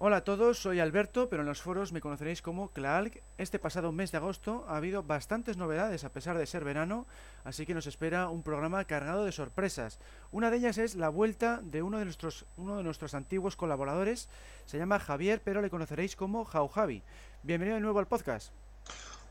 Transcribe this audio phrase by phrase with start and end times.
[0.00, 3.20] Hola a todos, soy Alberto, pero en los foros me conoceréis como Clark.
[3.36, 7.08] Este pasado mes de agosto ha habido bastantes novedades a pesar de ser verano,
[7.42, 9.98] así que nos espera un programa cargado de sorpresas.
[10.30, 14.28] Una de ellas es la vuelta de uno de nuestros, uno de nuestros antiguos colaboradores,
[14.66, 17.02] se llama Javier, pero le conoceréis como Jau Javi.
[17.42, 18.52] Bienvenido de nuevo al podcast.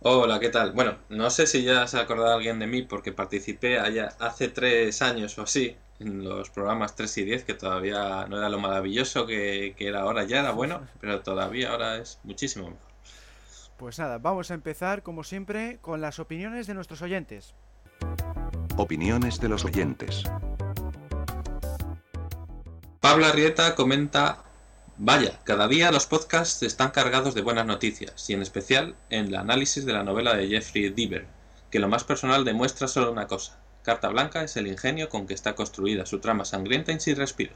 [0.01, 0.73] Hola, ¿qué tal?
[0.73, 4.49] Bueno, no sé si ya se ha acordado alguien de mí porque participé allá hace
[4.49, 8.59] tres años o así en los programas 3 y 10, que todavía no era lo
[8.59, 12.87] maravilloso que, que era ahora, ya era bueno, pero todavía ahora es muchísimo mejor.
[13.77, 17.53] Pues nada, vamos a empezar como siempre con las opiniones de nuestros oyentes.
[18.75, 20.23] Opiniones de los oyentes.
[22.99, 24.43] Pablo Arrieta comenta,
[24.97, 29.35] vaya, cada día los podcasts están cargados de buenas noticias, y en especial en el
[29.35, 31.27] análisis de la novela de Jeffrey Deaver,
[31.69, 35.33] que lo más personal demuestra solo una cosa, Carta Blanca es el ingenio con que
[35.33, 37.53] está construida su trama sangrienta y sin respiro.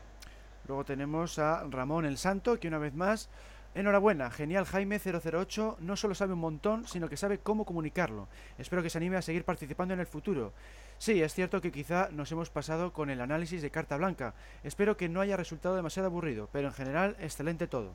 [0.66, 3.28] Luego tenemos a Ramón el Santo, que una vez más,
[3.76, 8.30] enhorabuena, genial Jaime 008, no solo sabe un montón, sino que sabe cómo comunicarlo.
[8.58, 10.54] Espero que se anime a seguir participando en el futuro.
[11.00, 14.34] Sí, es cierto que quizá nos hemos pasado con el análisis de Carta Blanca.
[14.64, 17.94] Espero que no haya resultado demasiado aburrido, pero en general, excelente todo.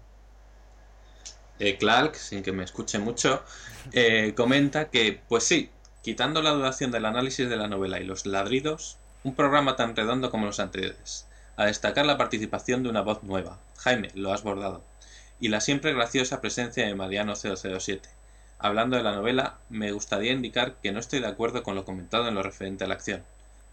[1.59, 3.43] Eh, Clark, sin que me escuche mucho,
[3.93, 5.71] eh, comenta que, pues sí,
[6.07, 10.31] Quitando la duración del análisis de la novela y los ladridos, un programa tan redondo
[10.31, 11.27] como los anteriores.
[11.57, 13.59] A destacar la participación de una voz nueva.
[13.79, 14.85] Jaime, lo has bordado.
[15.41, 18.09] Y la siempre graciosa presencia de Mariano 007.
[18.61, 22.29] Hablando de la novela, me gustaría indicar que no estoy de acuerdo con lo comentado
[22.29, 23.25] en lo referente a la acción.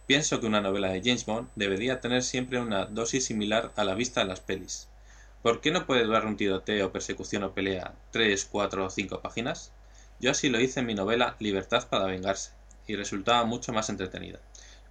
[0.08, 3.94] Pienso que una novela de James Bond debería tener siempre una dosis similar a la
[3.94, 4.90] vista en las pelis.
[5.44, 9.72] ¿Por qué no puede durar un tiroteo, persecución o pelea 3, 4 o 5 páginas?
[10.24, 12.54] Yo así lo hice en mi novela Libertad para vengarse,
[12.88, 14.40] y resultaba mucho más entretenida.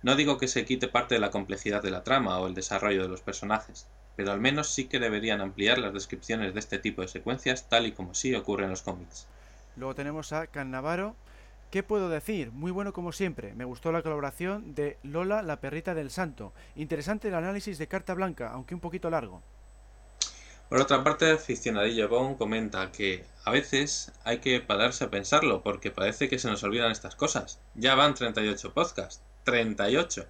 [0.03, 3.01] No digo que se quite parte de la complejidad de la trama o el desarrollo
[3.01, 7.01] de los personajes, pero al menos sí que deberían ampliar las descripciones de este tipo
[7.01, 9.27] de secuencias tal y como sí ocurre en los cómics.
[9.77, 11.17] Luego tenemos a Cannavaro.
[11.71, 12.53] ¿Qué puedo decir?
[12.53, 13.55] Muy bueno como siempre.
[13.55, 16.53] Me gustó la colaboración de Lola, la perrita del santo.
[16.77, 19.41] Interesante el análisis de Carta Blanca, aunque un poquito largo.
[20.73, 25.91] Por otra parte, aficionadillo Bon comenta que a veces hay que pararse a pensarlo porque
[25.91, 27.61] parece que se nos olvidan estas cosas.
[27.75, 30.25] Ya van 38 podcasts, 38,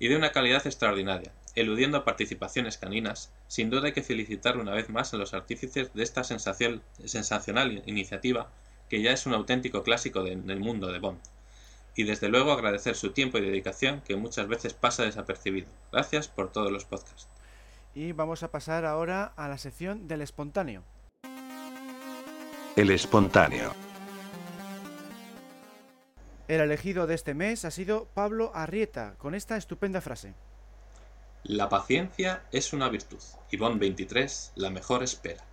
[0.00, 3.30] y de una calidad extraordinaria, eludiendo participaciones caninas.
[3.46, 8.50] Sin duda hay que felicitar una vez más a los artífices de esta sensacional iniciativa
[8.88, 11.20] que ya es un auténtico clásico del mundo de Bond.
[11.94, 15.68] Y desde luego agradecer su tiempo y dedicación que muchas veces pasa desapercibido.
[15.92, 17.28] Gracias por todos los podcasts.
[17.94, 20.82] Y vamos a pasar ahora a la sección del espontáneo.
[22.76, 23.72] El espontáneo.
[26.48, 30.34] El elegido de este mes ha sido Pablo Arrieta, con esta estupenda frase.
[31.44, 33.20] La paciencia es una virtud.
[33.50, 35.44] Ivón 23, la mejor espera.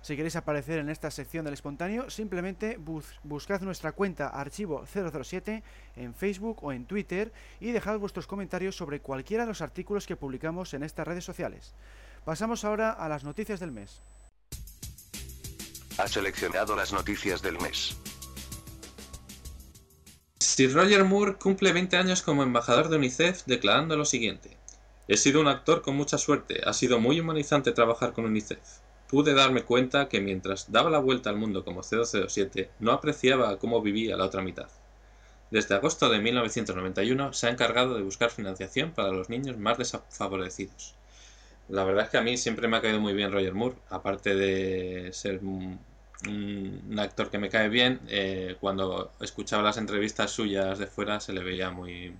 [0.00, 2.78] Si queréis aparecer en esta sección del espontáneo, simplemente
[3.24, 5.62] buscad nuestra cuenta archivo 007
[5.96, 10.16] en Facebook o en Twitter y dejad vuestros comentarios sobre cualquiera de los artículos que
[10.16, 11.74] publicamos en estas redes sociales.
[12.24, 14.00] Pasamos ahora a las noticias del mes.
[15.98, 17.96] Ha seleccionado las noticias del mes.
[20.38, 24.56] Sir Roger Moore cumple 20 años como embajador de UNICEF declarando lo siguiente.
[25.08, 28.60] He sido un actor con mucha suerte, ha sido muy humanizante trabajar con UNICEF
[29.08, 33.80] pude darme cuenta que mientras daba la vuelta al mundo como 007, no apreciaba cómo
[33.82, 34.68] vivía la otra mitad.
[35.50, 40.94] Desde agosto de 1991 se ha encargado de buscar financiación para los niños más desfavorecidos.
[41.68, 44.34] La verdad es que a mí siempre me ha caído muy bien Roger Moore, aparte
[44.34, 45.80] de ser un,
[46.98, 51.42] actor que me cae bien, eh, cuando escuchaba las entrevistas suyas de fuera se le
[51.42, 52.14] veía muy,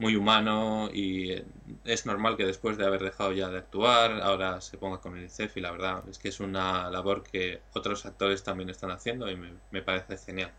[0.00, 1.44] muy humano y
[1.84, 5.24] es normal que después de haber dejado ya de actuar ahora se ponga con el
[5.24, 9.30] ICEF y la verdad es que es una labor que otros actores también están haciendo
[9.30, 10.52] y me, parece genial.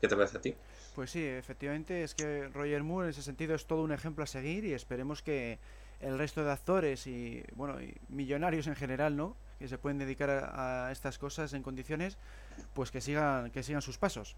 [0.00, 0.54] ¿Qué te parece a ti?
[0.94, 4.28] Pues sí, efectivamente es que Roger Moore en ese sentido es todo un ejemplo a
[4.28, 5.58] seguir y esperemos que
[5.98, 9.36] el resto de actores y bueno y millonarios en general, ¿no?
[9.58, 12.16] Que se pueden dedicar a, a estas cosas en condiciones,
[12.74, 14.36] pues que sigan que sigan sus pasos.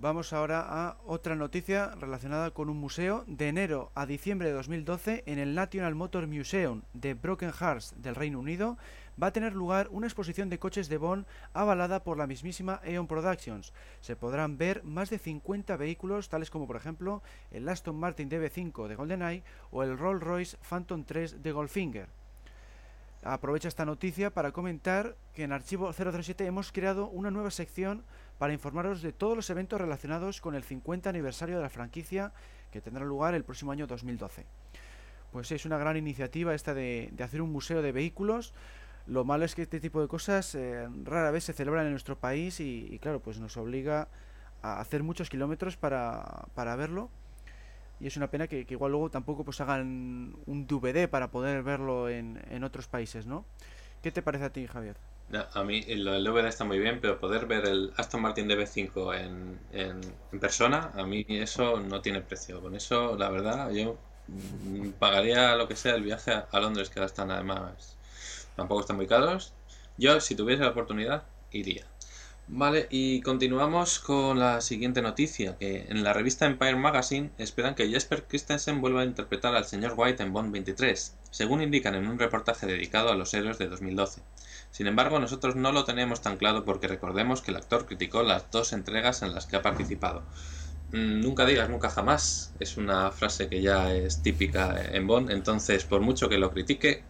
[0.00, 3.24] Vamos ahora a otra noticia relacionada con un museo.
[3.26, 8.14] De enero a diciembre de 2012, en el National Motor Museum de Broken Hearts del
[8.14, 8.78] Reino Unido,
[9.20, 13.08] va a tener lugar una exposición de coches de Bond avalada por la mismísima Eon
[13.08, 13.72] Productions.
[14.00, 17.20] Se podrán ver más de 50 vehículos, tales como por ejemplo
[17.50, 19.42] el Aston Martin DB5 de GoldenEye
[19.72, 22.08] o el Rolls Royce Phantom 3 de Goldfinger.
[23.24, 28.04] Aprovecha esta noticia para comentar que en Archivo 007 hemos creado una nueva sección
[28.38, 32.32] para informaros de todos los eventos relacionados con el 50 aniversario de la franquicia
[32.70, 34.46] que tendrá lugar el próximo año 2012.
[35.32, 38.54] Pues es una gran iniciativa esta de, hacer un museo de vehículos.
[39.06, 42.18] Lo malo es que este tipo de cosas eh, rara vez se celebran en nuestro
[42.18, 44.08] país y, claro, pues nos obliga
[44.62, 47.10] a hacer muchos kilómetros para, para verlo.
[48.00, 52.08] Y es una pena que, igual luego tampoco pues hagan un DVD para poder verlo
[52.08, 53.44] en, en otros países, ¿no?
[54.02, 54.96] ¿Qué te parece a ti, Javier?
[55.52, 59.60] A mí el DVD está muy bien, pero poder ver el Aston Martin DB5 en,
[59.72, 62.62] en, persona, a mí eso no tiene precio.
[62.62, 63.98] Con eso, la verdad, yo
[64.98, 67.96] pagaría lo que sea el viaje a, Londres, que ahora están además,
[68.56, 69.52] tampoco están muy caros.
[69.98, 71.84] Yo, si tuviese la oportunidad, iría.
[72.50, 77.90] Vale, y continuamos con la siguiente noticia, que en la revista Empire Magazine esperan que
[77.90, 82.18] Jesper Christensen vuelva a interpretar al señor White en Bond 23, según indican en un
[82.18, 84.22] reportaje dedicado a los héroes de 2012.
[84.70, 88.50] Sin embargo, nosotros no lo tenemos tan claro porque recordemos que el actor criticó las
[88.50, 90.22] dos entregas en las que ha participado.
[90.92, 95.84] Mm, nunca digas nunca jamás, es una frase que ya es típica en Bond, entonces
[95.84, 97.04] por mucho que lo critique,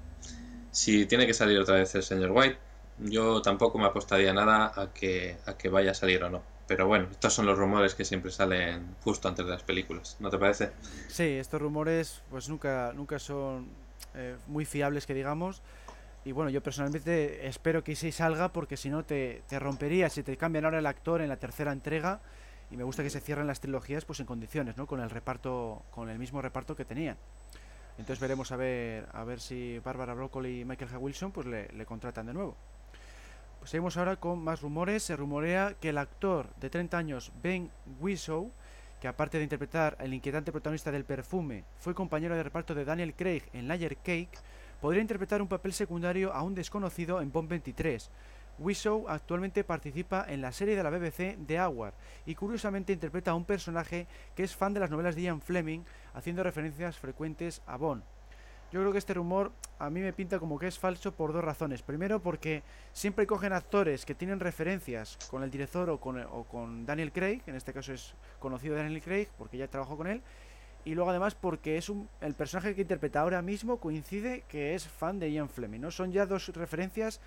[0.73, 2.59] si tiene que salir otra vez el señor White,
[3.01, 6.43] yo tampoco me apostaría nada a que, a que vaya a salir o no.
[6.67, 10.29] Pero bueno, estos son los rumores que siempre salen justo antes de las películas, ¿no
[10.29, 10.73] te parece?
[11.09, 13.69] Sí, estos rumores pues nunca, nunca son
[14.15, 15.63] eh, muy fiables que digamos.
[16.25, 20.23] Y bueno, yo personalmente espero que sí salga porque si no te, te rompería si
[20.23, 22.21] te cambian ahora el actor en la tercera entrega.
[22.71, 24.87] Y me gusta que se cierren las trilogías pues en condiciones, ¿no?
[24.87, 27.17] Con el reparto, con el mismo reparto que tenían.
[27.97, 30.99] Entonces veremos a ver, a ver si Barbara Broccoli y Michael H.
[30.99, 32.57] Wilson pues le, le contratan de nuevo.
[33.69, 35.03] Pues seguimos ahora con más rumores.
[35.03, 37.71] Se rumorea que el actor de 30 años Ben
[38.01, 38.51] Whishaw,
[38.99, 43.13] que aparte de interpretar al inquietante protagonista del perfume, fue compañero de reparto de Daniel
[43.13, 44.39] Craig en Layer Cake,
[44.81, 48.11] podría interpretar un papel secundario aún desconocido en Bond 23.
[48.59, 51.93] Wishow actualmente participa en la serie de la BBC The Hour
[52.25, 55.81] y curiosamente interpreta a un personaje que es fan de las novelas de Ian Fleming,
[56.15, 58.03] haciendo referencias frecuentes a Bond.
[58.71, 61.43] Yo creo que este rumor a mí me pinta como que es falso por dos
[61.43, 61.81] razones.
[61.83, 62.63] Primero porque
[62.93, 67.41] siempre cogen actores que tienen referencias con el director o con, o con Daniel Craig,
[67.47, 70.21] en este caso es conocido Daniel Craig porque ya trabajó con él,
[70.85, 74.87] y luego además porque es un, el personaje que interpreta ahora mismo coincide que es
[74.87, 75.91] fan de Ian Fleming, ¿no?
[75.91, 77.21] Son ya dos referencias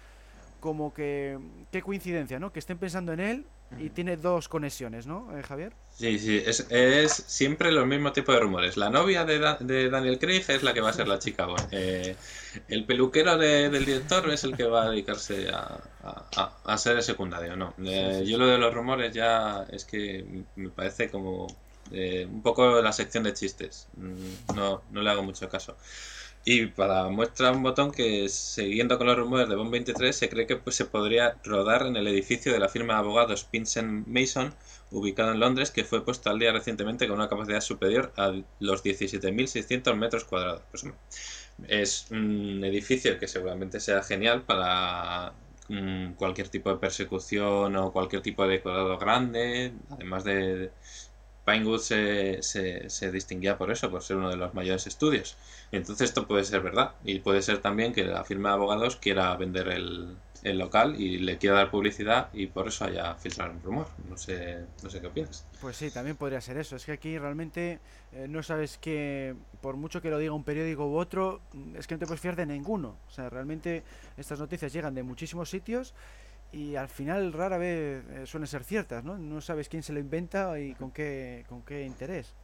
[0.59, 1.39] como que
[1.71, 2.51] qué coincidencia, ¿no?
[2.51, 3.45] Que estén pensando en él
[3.79, 5.73] y tiene dos conexiones, ¿no, eh, Javier?
[5.89, 8.77] Sí, sí, es, es, siempre los mismos tipos de rumores.
[8.77, 12.15] La novia de, de, Daniel Craig es la que va a ser la chica eh,
[12.68, 15.79] el peluquero del director es el que va a dedicarse a,
[16.65, 17.73] a, ser el secundario, ¿no?
[17.83, 20.25] Eh, yo lo de los rumores ya es que
[20.56, 21.47] me parece como
[21.91, 23.88] eh, un poco la sección de chistes.
[23.97, 25.75] Mm, no, no le hago mucho caso.
[26.43, 30.47] Y para muestra un botón que, siguiendo con los rumores de Bond 23, se cree
[30.47, 34.55] que pues, se podría rodar en el edificio de la firma de abogados Pinsent Mason,
[34.89, 38.83] ubicado en Londres, que fue puesto al día recientemente con una capacidad superior a los
[38.83, 40.63] 17.600 metros cuadrados.
[40.71, 40.85] Pues,
[41.67, 45.33] es un edificio que seguramente sea genial para
[45.69, 50.71] mm, cualquier tipo de persecución o cualquier tipo de decorado grande, además de
[51.45, 55.38] Pinewood se, se, distinguía por eso, por ser uno de los mayores estudios.
[55.71, 56.91] Entonces esto puede ser verdad.
[57.03, 61.38] Y puede ser también que la firma de abogados quiera vender el, local y le
[61.38, 63.88] quiera dar publicidad y por eso haya filtrado un rumor.
[64.10, 65.45] No sé, no sé qué opinas.
[65.60, 66.75] Pues sí, también podría ser eso.
[66.75, 67.79] Es que aquí realmente
[68.12, 71.41] eh, no sabes que, por mucho que lo diga un periódico u otro,
[71.75, 72.98] es que no te puedes fiar de ninguno.
[73.07, 73.83] O sea, realmente
[74.17, 75.93] estas noticias llegan de muchísimos sitios
[76.51, 79.17] y al final rara vez eh, suelen ser ciertas, ¿no?
[79.17, 82.36] No sabes quién se lo inventa y con qué, con qué interés.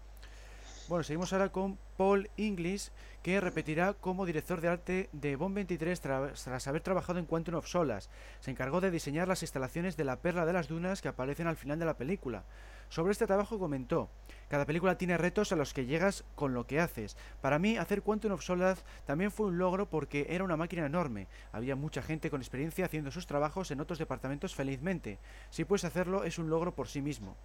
[0.88, 6.00] Bueno, seguimos ahora con Paul Inglis, que repetirá como director de arte de Bond 23
[6.00, 8.10] tras haber trabajado en Quantum of Solas.
[8.40, 11.58] Se encargó de diseñar las instalaciones de la Perla de las Dunas que aparecen al
[11.58, 12.46] final de la película.
[12.88, 14.10] Sobre este trabajo comentó,
[14.48, 17.18] cada película tiene retos a los que llegas con lo que haces.
[17.42, 21.28] Para mí, hacer Quantum of Solace también fue un logro porque era una máquina enorme.
[21.52, 25.20] Había mucha gente con experiencia haciendo sus trabajos en otros departamentos felizmente.
[25.50, 27.36] Si puedes hacerlo, es un logro por sí mismo.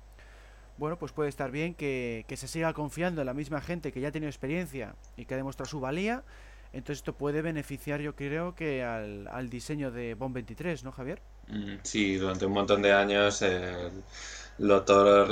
[0.78, 4.08] Bueno, pues puede estar bien que, se siga confiando en la misma gente que ya
[4.08, 6.22] ha tenido experiencia y que ha demostrado su valía.
[6.72, 11.20] Entonces esto puede beneficiar, yo creo, que al, al diseño de Bomb 23, ¿no, Javier?
[11.48, 13.44] Mm, sí, durante un montón de años
[14.58, 15.26] lo todo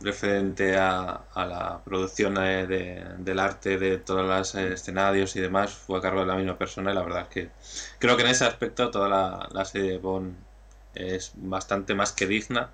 [0.00, 6.20] referente a, la producción del arte de todos los escenarios y demás fue a cargo
[6.20, 7.50] de la misma persona y la verdad es que
[7.98, 10.34] creo que en ese aspecto toda la, serie de Bond
[10.94, 12.70] es bastante más que digna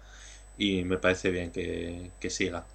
[0.58, 2.66] y me parece bien que, siga.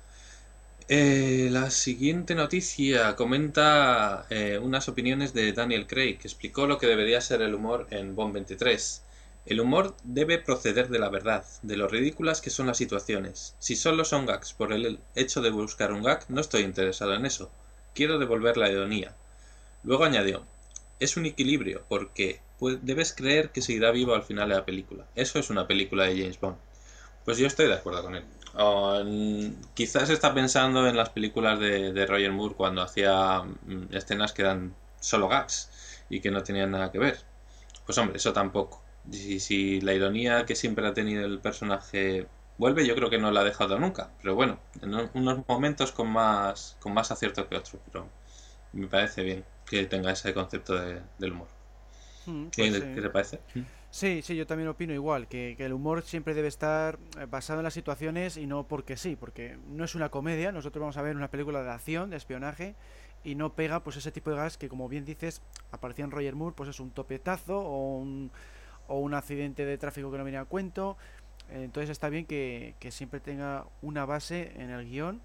[0.87, 6.87] Eh, la siguiente noticia comenta eh, unas opiniones de Daniel Craig, que explicó lo que
[6.87, 9.03] debería ser el humor en Bond 23.
[9.45, 13.55] El humor debe proceder de la verdad, de lo ridículas que son las situaciones.
[13.59, 17.25] Si solo son gags por el hecho de buscar un gag, no estoy interesado en
[17.25, 17.51] eso.
[17.95, 19.15] Quiero devolver la ironía.
[19.83, 20.45] Luego añadió,
[20.99, 22.41] es un equilibrio, porque
[22.81, 25.07] debes creer que seguirá vivo al final de la película.
[25.15, 26.57] Eso es una película de James Bond.
[27.25, 28.25] Pues yo estoy de acuerdo con él.
[29.73, 34.41] quizás está pensando en las películas de, de Roger Moore cuando hacía mm, escenas que
[34.41, 35.69] eran solo gags
[36.09, 37.19] y que no tenían nada que ver.
[37.85, 38.83] Pues hombre, eso tampoco.
[39.11, 43.31] Si, si la ironía que siempre ha tenido el personaje vuelve, yo creo que no
[43.31, 44.11] la ha dejado nunca.
[44.21, 47.81] Pero bueno, en unos momentos con más, con más acierto que otros.
[47.85, 48.07] Pero
[48.73, 51.47] me parece bien que tenga ese concepto del humor.
[52.25, 53.39] Mm, ¿Qué, pues te parece?
[53.91, 57.63] Sí, sí, yo también opino igual, que, el humor siempre debe estar eh, basado en
[57.63, 61.15] las situaciones y no porque sí, porque no es una comedia, nosotros vamos a ver
[61.15, 62.75] una película de acción, de espionaje,
[63.23, 65.41] y no pega pues ese tipo de gas que como bien dices,
[65.71, 68.31] aparecía en Roger Moore, pues es un topetazo o un
[68.89, 70.97] o un accidente de tráfico que no viene a cuento.
[71.49, 75.21] Entonces está bien que, siempre tenga una base en el guion.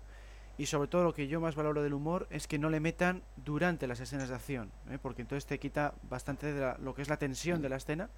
[0.57, 3.23] Y sobre todo lo que yo más valoro del humor es que no le metan
[3.37, 4.71] durante las escenas de acción.
[4.89, 4.99] ¿eh?
[5.03, 8.09] Porque entonces te quita bastante de lo que es la tensión de la escena.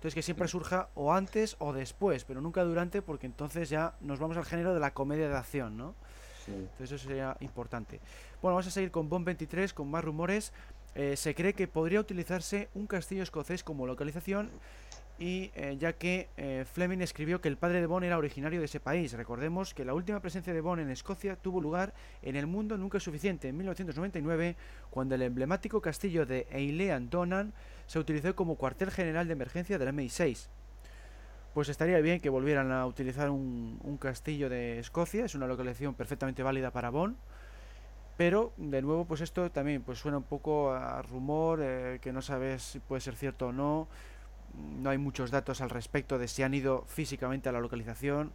[0.00, 4.18] Entonces que siempre surja o antes o después, pero nunca durante porque entonces ya nos
[4.18, 5.94] vamos al género de la comedia de acción, ¿no?
[6.46, 8.00] Entonces eso sería importante.
[8.40, 10.54] Bueno, vamos a seguir con Bomb 23, con más rumores.
[10.94, 14.50] Eh, se cree que podría utilizarse un castillo escocés como localización
[15.20, 18.64] y eh, ya que eh, Fleming escribió que el padre de Bond era originario de
[18.64, 19.12] ese país.
[19.12, 22.98] Recordemos que la última presencia de Bond en Escocia tuvo lugar en El Mundo Nunca
[22.98, 24.56] Suficiente, en 1999,
[24.88, 27.52] cuando el emblemático castillo de Eilean Donan
[27.86, 30.48] se utilizó como cuartel general de emergencia del MI6.
[31.52, 36.42] Pues estaría bien que volvieran a utilizar un, castillo de Escocia, es una localización perfectamente
[36.42, 37.16] válida para Bond.
[38.16, 42.22] Pero, de nuevo, pues esto también pues suena un poco a rumor, eh, que no
[42.22, 43.88] sabes si puede ser cierto o no
[44.54, 48.32] no hay muchos datos al respecto de si han ido físicamente a la localización.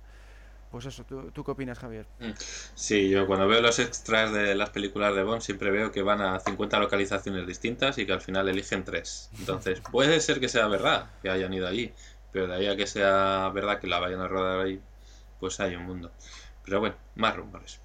[0.72, 2.05] Pues eso, ¿tú, qué opinas, Javier?
[2.19, 2.31] Mm.
[2.74, 6.22] Sí, yo cuando veo los extras de las películas de Bond siempre veo que van
[6.22, 9.29] a 50 localizaciones distintas y que al final eligen tres.
[9.39, 11.93] Entonces, puede ser que sea verdad que hayan ido allí,
[12.34, 14.81] pero de ahí a que sea verdad que la vayan a rodar ahí,
[15.39, 16.12] pues hay un mundo.
[16.65, 17.79] Pero bueno, más rumores.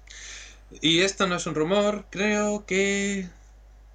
[0.81, 3.29] Y esto no es un rumor, creo que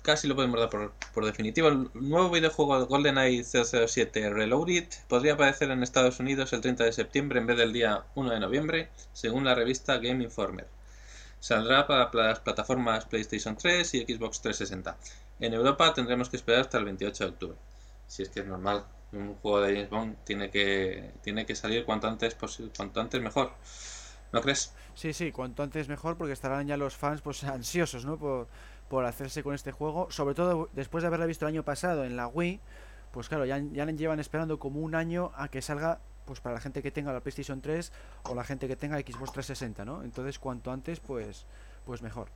[0.07, 1.67] casi lo podemos dar por, definitivo.
[1.67, 6.93] El nuevo videojuego de GoldenEye 007 Reloaded podría aparecer en Estados Unidos el 30 de
[6.93, 10.69] septiembre en vez del día 1 de noviembre, según la revista Game Informer.
[11.41, 14.97] Saldrá para las plataformas PlayStation 3 y Xbox 360.
[15.41, 17.57] En Europa tendremos que esperar hasta el 28 de octubre.
[18.07, 21.85] Si es que es normal, un juego de James Bond tiene que, tiene que salir
[21.85, 22.37] cuanto antes,
[22.77, 23.51] cuanto antes mejor.
[24.33, 24.73] ¿No crees?
[24.95, 28.17] Sí, sí, cuanto antes mejor porque estarán ya los fans pues ansiosos, ¿no?
[28.19, 28.49] Por,
[28.89, 32.17] por hacerse con este juego, sobre todo después de haberla visto el año pasado en
[32.17, 32.61] la Wii,
[33.11, 36.61] pues claro, ya, ya llevan esperando como un año a que salga pues para la
[36.61, 37.93] gente que tenga la PlayStation 3
[38.25, 40.03] o la gente que tenga Xbox 360, ¿no?
[40.03, 41.47] Entonces, cuanto antes, pues
[41.87, 42.29] pues mejor.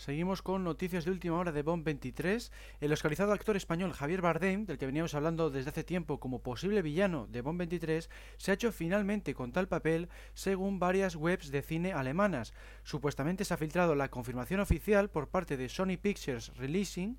[0.00, 2.50] Seguimos con noticias de última hora de Bomb 23.
[2.80, 6.80] El oscarizado actor español Javier Bardem, del que veníamos hablando desde hace tiempo como posible
[6.80, 11.60] villano de Bomb 23, se ha hecho finalmente con tal papel según varias webs de
[11.60, 12.54] cine alemanas.
[12.82, 17.18] Supuestamente se ha filtrado la confirmación oficial por parte de Sony Pictures Releasing,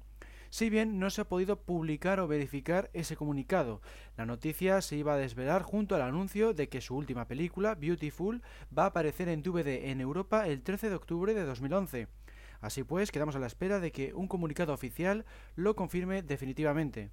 [0.50, 3.83] si bien no se ha podido publicar o verificar ese comunicado.
[4.17, 8.41] La noticia se iba a desvelar junto al anuncio de que su última película, Beautiful,
[8.75, 12.20] va a aparecer en DVD en Europa el 13 de octubre de 2011.
[12.62, 15.25] Así pues, quedamos a la espera de que un comunicado oficial
[15.56, 17.12] lo confirme definitivamente.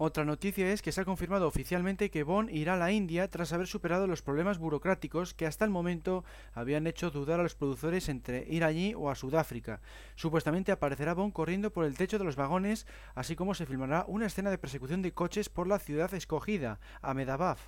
[0.00, 3.52] Otra noticia es que se ha confirmado oficialmente que Bond irá a la India tras
[3.52, 8.08] haber superado los problemas burocráticos que hasta el momento habían hecho dudar a los productores
[8.08, 9.80] entre ir allí o a Sudáfrica.
[10.14, 14.26] Supuestamente aparecerá Bond corriendo por el techo de los vagones, así como se filmará una
[14.26, 17.58] escena de persecución de coches por la ciudad escogida, Ahmedabad.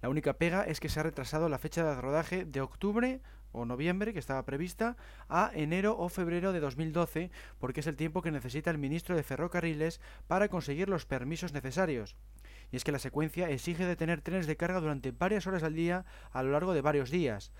[0.00, 3.20] La única pega es que se ha retrasado la fecha de rodaje de octubre
[3.52, 4.96] o noviembre, que estaba prevista,
[5.28, 9.22] a enero o febrero de 2012, porque es el tiempo que necesita el ministro de
[9.22, 12.16] Ferrocarriles para conseguir los permisos necesarios.
[12.70, 16.04] Y es que la secuencia exige detener trenes de carga durante varias horas al día
[16.32, 17.52] a lo largo de varios días.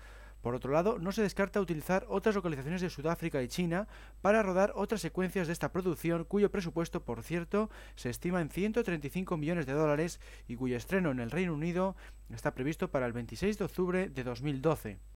[0.43, 3.87] Por otro lado, no se descarta utilizar otras localizaciones de Sudáfrica y China
[4.21, 9.37] para rodar otras secuencias de esta producción, cuyo presupuesto, por cierto, se estima en 135
[9.37, 11.95] millones de dólares y cuyo estreno en el Reino Unido
[12.29, 15.12] está previsto para el 26 de octubre de 2012.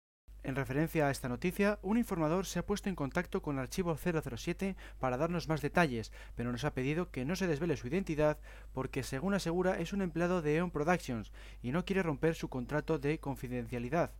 [0.47, 4.77] En referencia a esta noticia, un informador se ha puesto en contacto con archivo 007
[4.97, 8.37] para darnos más detalles, pero nos ha pedido que no se desvele su identidad
[8.71, 12.97] porque, según asegura, es un empleado de Eon Productions y no quiere romper su contrato
[12.97, 14.11] de confidencialidad.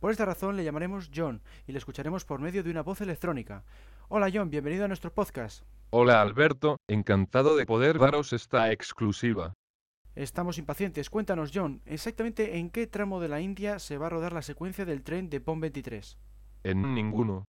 [0.00, 3.64] Por esta razón le llamaremos John y le escucharemos por medio de una voz electrónica.
[4.08, 5.64] Hola John, bienvenido a nuestro podcast.
[5.88, 9.54] Hola Alberto, encantado de poder daros esta exclusiva.
[10.14, 11.10] Estamos impacientes.
[11.10, 14.84] Cuéntanos, John, exactamente en qué tramo de la India se va a rodar la secuencia
[14.84, 16.18] del tren de POM 23.
[16.62, 17.44] En ninguno.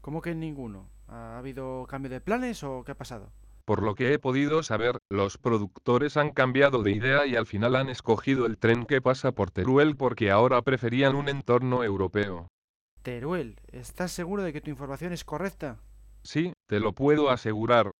[0.00, 0.88] ¿Cómo que en ninguno?
[1.08, 3.32] ¿Ha habido cambio de planes o qué ha pasado?
[3.64, 7.74] Por lo que he podido saber, los productores han cambiado de idea y al final
[7.74, 12.46] han escogido el tren que pasa por Teruel porque ahora preferían un entorno europeo.
[13.02, 15.80] Teruel, ¿estás seguro de que tu información es correcta?
[16.22, 17.90] Sí, te lo puedo asegurar.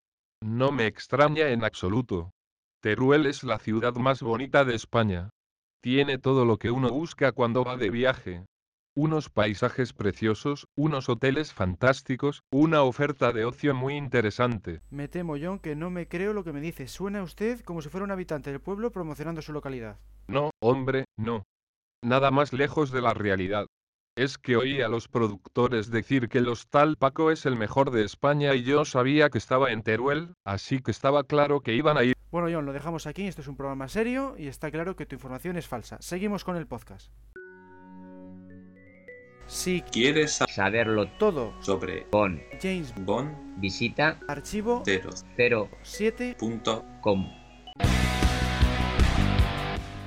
[0.43, 2.31] No me extraña en absoluto.
[2.81, 5.29] Teruel es la ciudad más bonita de España.
[5.83, 8.47] Tiene todo lo que uno busca cuando va de viaje.
[8.97, 14.81] Unos paisajes preciosos, unos hoteles fantásticos, una oferta de ocio muy interesante.
[14.89, 16.89] Me temo, John, que no me creo lo que me dice.
[16.89, 19.99] Suena usted como si fuera un habitante del pueblo promocionando su localidad.
[20.27, 21.43] No, hombre, no.
[22.03, 23.67] Nada más lejos de la realidad.
[24.21, 28.05] Es que oí a los productores decir que el Hostal Paco es el mejor de
[28.05, 32.05] España y yo sabía que estaba en Teruel, así que estaba claro que iban a
[32.05, 32.15] ir.
[32.31, 33.27] Bueno, John, lo dejamos aquí.
[33.27, 35.97] Esto es un programa serio y está claro que tu información es falsa.
[36.01, 37.11] Seguimos con el podcast.
[39.47, 46.37] Si ¿Quieres saber saberlo todo sobre con James Bond visita Archivo 07.com 7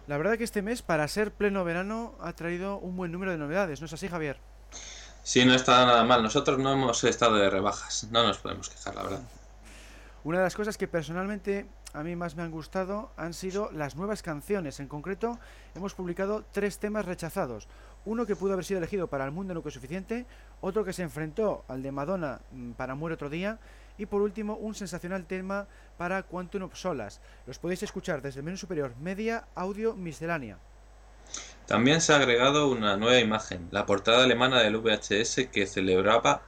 [0.06, 3.38] La verdad que este mes, para ser pleno verano, ha traído un buen número de
[3.38, 4.38] novedades, ¿no es así, Javier?
[5.22, 6.22] Sí, no está nada mal.
[6.22, 8.08] Nosotros no hemos estado de rebajas.
[8.10, 9.20] No nos podemos quejar, la verdad.
[10.28, 13.96] Una de las cosas que personalmente a mí más me han gustado han sido las
[13.96, 14.78] nuevas canciones.
[14.78, 15.38] En concreto,
[15.74, 17.66] hemos publicado tres temas rechazados.
[18.04, 20.26] Uno que pudo haber sido elegido para El Mundo Nunca Suficiente,
[20.60, 23.58] otro que se enfrentó al de Madonna mm, para Muere Otro Día,
[23.96, 25.66] y por último, un sensacional tema
[25.96, 27.22] para Quantum of Solas.
[27.46, 30.58] Los podéis escuchar desde el menú superior Media, Audio, Miscelánea.
[31.64, 36.42] También se ha agregado una nueva imagen, la portada alemana del VHS que celebraba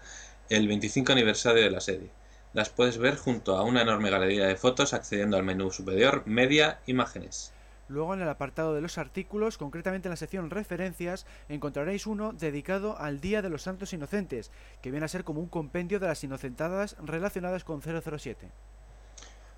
[0.50, 2.19] el 25 aniversario de la serie.
[2.52, 6.80] Las puedes ver junto a una enorme galería de fotos accediendo al menú superior Media,
[6.86, 7.52] Imágenes.
[7.88, 12.98] Luego en el apartado de los artículos, concretamente en la sección referencias, encontraréis uno dedicado
[12.98, 14.50] al Día de los Santos Inocentes,
[14.82, 18.48] que viene a ser como un compendio de las inocentadas relacionadas con 007.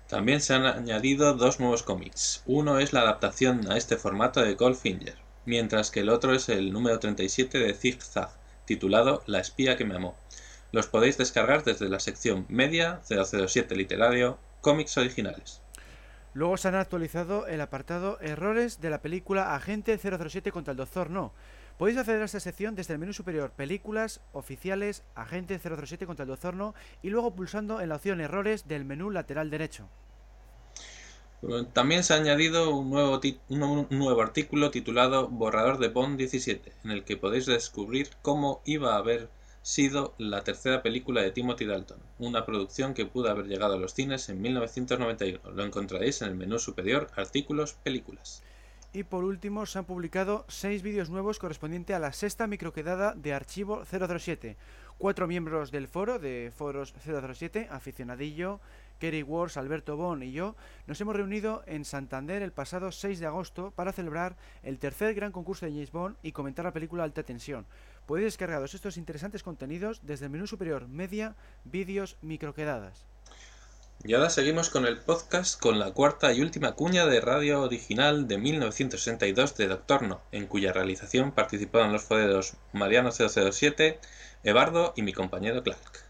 [0.07, 2.43] También se han añadido dos nuevos cómics.
[2.45, 6.71] Uno es la adaptación a este formato de Goldfinger, mientras que el otro es el
[6.71, 8.29] número 37 de Zig Zag,
[8.65, 10.15] titulado La espía que me amó.
[10.73, 15.61] Los podéis descargar desde la sección Media 007 Literario, cómics originales.
[16.33, 21.11] Luego se han actualizado el apartado Errores de la película Agente 007 contra el Doctor
[21.11, 21.31] No.
[21.77, 26.29] Podéis acceder a esta sección desde el menú superior Películas, Oficiales, Agente 007 contra el
[26.29, 29.87] Doctor No y luego pulsando en la opción Errores del menú lateral derecho.
[31.73, 37.03] También se ha añadido un nuevo, un artículo titulado Borrador de Bond 17, en el
[37.03, 39.29] que podéis descubrir cómo iba a haber
[39.63, 43.93] sido la tercera película de Timothy Dalton, una producción que pudo haber llegado a los
[43.93, 45.51] cines en 1991.
[45.51, 48.43] Lo encontraréis en el menú superior Artículos, Películas.
[48.91, 53.33] Y por último se han publicado seis vídeos nuevos correspondiente a la sexta microquedada de
[53.33, 54.57] Archivo 007.
[54.97, 58.59] Cuatro miembros del foro de Foros 007, aficionadillo,
[58.99, 60.55] Kerry Wars, Alberto Bon y yo,
[60.87, 65.31] nos hemos reunido en Santander el pasado 6 de agosto para celebrar el tercer gran
[65.31, 67.65] concurso de James Bond y comentar la película Alta Tensión.
[68.05, 73.05] Podéis descargaros estos interesantes contenidos desde el menú superior Media, Vídeos, Microquedadas.
[74.05, 78.27] Y ahora seguimos con el podcast con la cuarta y última cuña de radio original
[78.27, 84.01] de 1962 de Doctor No, en cuya realización participaron los foderos Mariano 007,
[84.43, 86.03] Ebardo y mi compañero Clark.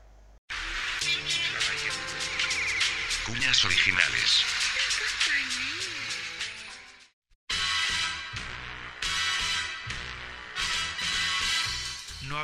[3.27, 4.52] Cuñas originales.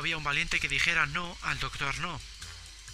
[0.00, 2.20] Había un valiente que dijera no al Doctor No.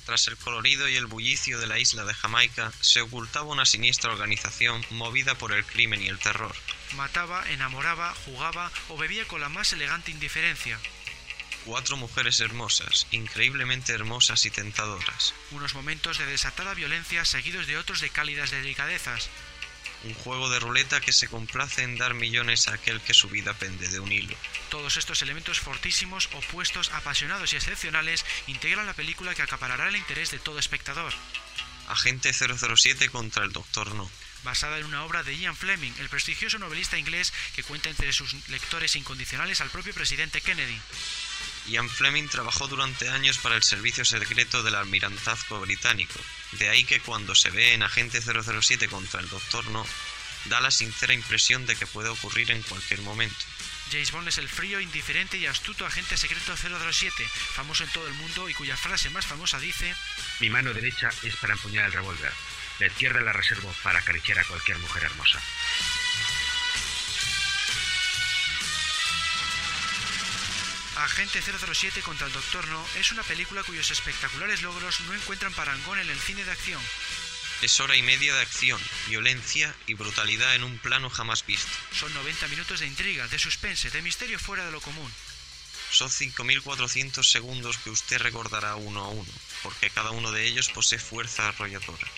[0.04, 4.12] Tras el colorido y el bullicio de la isla de Jamaica, se ocultaba una siniestra
[4.12, 6.54] organización movida por el crimen y el terror.
[6.94, 10.78] Mataba, enamoraba, jugaba o bebía con la más elegante indiferencia.
[11.64, 15.34] Cuatro mujeres hermosas, increíblemente hermosas y tentadoras.
[15.50, 19.28] Unos momentos de desatada violencia seguidos de otros de cálidas delicadezas.
[20.06, 23.54] Un juego de ruleta que se complace en dar millones a aquel que su vida
[23.54, 24.36] pende de un hilo.
[24.68, 30.30] Todos estos elementos fortísimos, opuestos, apasionados y excepcionales integran la película que acaparará el interés
[30.30, 31.12] de todo espectador.
[31.88, 34.08] Agente 007 contra el Doctor No
[34.44, 38.32] basada en una obra de Ian Fleming, el prestigioso novelista inglés que cuenta entre sus
[38.48, 40.80] lectores incondicionales al propio presidente Kennedy.
[41.68, 46.20] Ian Fleming trabajó durante años para el servicio secreto del almirantazgo británico,
[46.52, 49.84] de ahí que cuando se ve en Agente 007 contra el Doctor No,
[50.44, 53.44] da la sincera impresión de que puede ocurrir en cualquier momento.
[53.90, 58.14] James Bond es el frío, indiferente y astuto agente secreto 007, famoso en todo el
[58.14, 59.94] mundo y cuya frase más famosa dice:
[60.40, 62.32] Mi mano derecha es para empuñar el revólver,
[62.80, 65.40] la izquierda la reservo para acariciar a cualquier mujer hermosa.
[70.98, 75.98] Agente 007 contra el Doctor No es una película cuyos espectaculares logros no encuentran parangón
[75.98, 76.80] en el cine de acción.
[77.62, 81.70] Es hora y media de acción, violencia y brutalidad en un plano jamás visto.
[81.92, 85.10] Son 90 minutos de intriga, de suspense, de misterio fuera de lo común.
[85.90, 89.32] Son 5.400 segundos que usted recordará uno a uno,
[89.62, 92.08] porque cada uno de ellos posee fuerza arrolladora.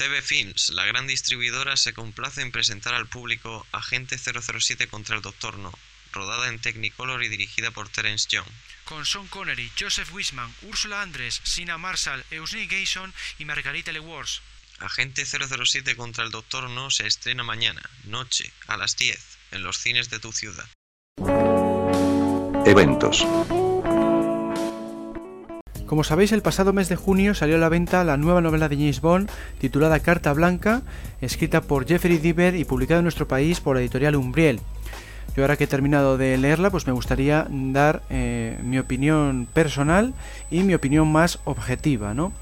[0.00, 5.20] CB Films, la gran distribuidora, se complace en presentar al público Agente 007 contra el
[5.20, 5.74] Doctor No,
[6.10, 8.46] rodada en Technicolor y dirigida por Terence Young.
[8.86, 14.40] Con Sean Connery, Joseph Wiseman, Ursula Andress, Sina Marshall, Eugene Gayson y Margarita Lewars.
[14.78, 19.76] Agente 007 contra el Doctor No se estrena mañana, noche, a las 10, en los
[19.76, 20.66] cines de tu ciudad.
[22.64, 23.22] Eventos.
[25.90, 28.76] Como sabéis, el pasado mes de junio salió a la venta la nueva novela de
[28.76, 30.82] James Bond titulada Carta Blanca,
[31.20, 34.60] escrita por Jeffrey Diver y publicada en nuestro país por la editorial Umbriel.
[35.34, 40.14] Yo ahora que he terminado de leerla, pues me gustaría dar eh, mi opinión personal
[40.48, 42.14] y mi opinión más objetiva.
[42.14, 42.32] ¿no?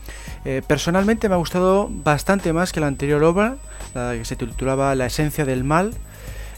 [0.45, 3.57] Eh, personalmente me ha gustado bastante más que la anterior obra,
[3.95, 5.95] la que se titulaba La esencia del mal.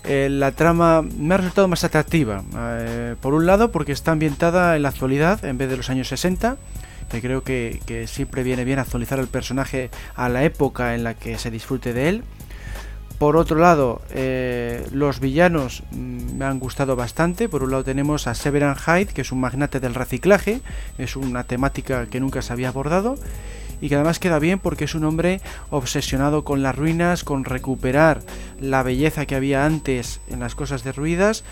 [0.04, 2.42] Eh, la trama me ha resultado más atractiva.
[3.20, 6.56] por un lado, porque está ambientada en la actualidad en vez de los años 60
[7.10, 11.38] que creo que, siempre viene bien actualizar el personaje a la época en la que
[11.38, 12.24] se disfrute de él.
[13.18, 17.50] Por otro lado, eh, los villanos mm, me han gustado bastante.
[17.50, 20.62] Por un lado tenemos a Severan Hyde, que es un magnate del reciclaje,
[20.96, 23.16] es una temática que nunca se había abordado
[23.81, 25.40] y que además queda bien porque es un hombre
[25.71, 28.21] obsesionado con las ruinas, con recuperar
[28.61, 31.45] la belleza que había antes en las cosas derruidas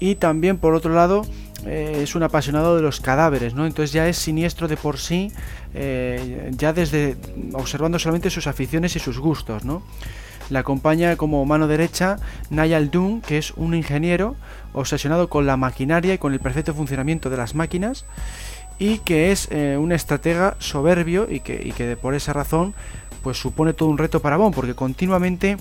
[0.00, 1.26] y también por otro lado
[1.66, 3.66] eh, es un apasionado de los cadáveres, ¿no?
[3.66, 5.30] Entonces ya es siniestro de por sí,
[5.74, 7.16] eh, ya desde
[7.52, 9.82] observando solamente sus aficiones y sus gustos, ¿no?
[10.48, 12.16] Le acompaña como mano derecha
[12.48, 14.34] Niall Dunn, que es un ingeniero
[14.72, 18.04] obsesionado con la maquinaria y con el perfecto funcionamiento de las máquinas
[18.80, 22.74] y que es eh, un estratega soberbio y que, por esa razón
[23.22, 25.58] pues supone todo un reto para Bond porque continuamente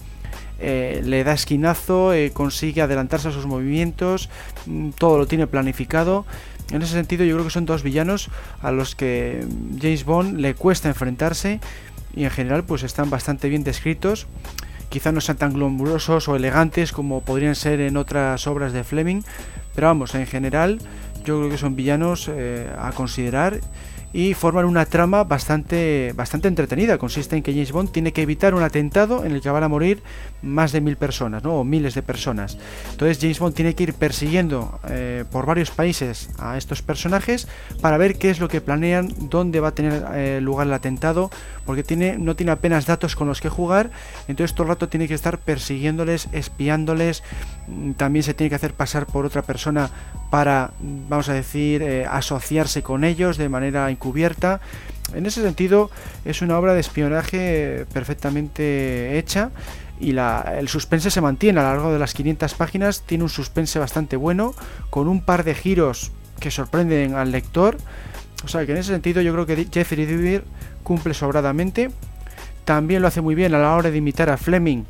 [0.59, 4.29] eh, le da esquinazo, eh, consigue adelantarse a sus movimientos,
[4.65, 6.25] mm, todo lo tiene planificado.
[6.71, 8.29] En ese sentido yo creo que son dos villanos
[8.61, 9.45] a los que
[9.81, 11.59] James Bond le cuesta enfrentarse
[12.15, 14.27] y en general pues están bastante bien descritos.
[14.87, 19.21] Quizá no sean tan glamurosos o elegantes como podrían ser en otras obras de Fleming,
[19.75, 20.79] pero vamos, en general
[21.29, 23.59] yo creo que son villanos eh, a considerar
[24.11, 26.97] y forman una trama bastante, bastante entretenida.
[26.97, 29.67] Consiste en que James Bond tiene que evitar un atentado en el que van a
[29.67, 30.01] morir
[30.41, 31.59] más de mil personas, ¿no?
[31.59, 32.57] o miles de personas.
[32.91, 37.47] Entonces James Bond tiene que ir persiguiendo eh, por varios países a estos personajes
[37.81, 41.29] para ver qué es lo que planean, dónde va a tener eh, lugar el atentado,
[41.65, 43.91] porque tiene, no tiene apenas datos con los que jugar,
[44.27, 47.23] entonces todo el rato tiene que estar persiguiéndoles, espiándoles,
[47.67, 49.91] mm, también se tiene que hacer pasar por otra persona
[50.29, 54.61] para, vamos a decir, eh, asociarse con ellos de manera encubierta.
[55.13, 55.91] En ese sentido,
[56.23, 59.51] es una obra de espionaje perfectamente hecha
[59.99, 63.03] y la, el suspense se mantiene a lo largo de las 500 páginas.
[63.05, 64.53] Tiene un suspense bastante bueno,
[64.89, 67.77] con un par de giros que sorprenden al lector.
[68.45, 70.45] O sea que en ese sentido yo creo que Jeffrey Deaver
[70.83, 71.91] cumple sobradamente.
[72.63, 74.83] También lo hace muy bien a la hora de imitar a Fleming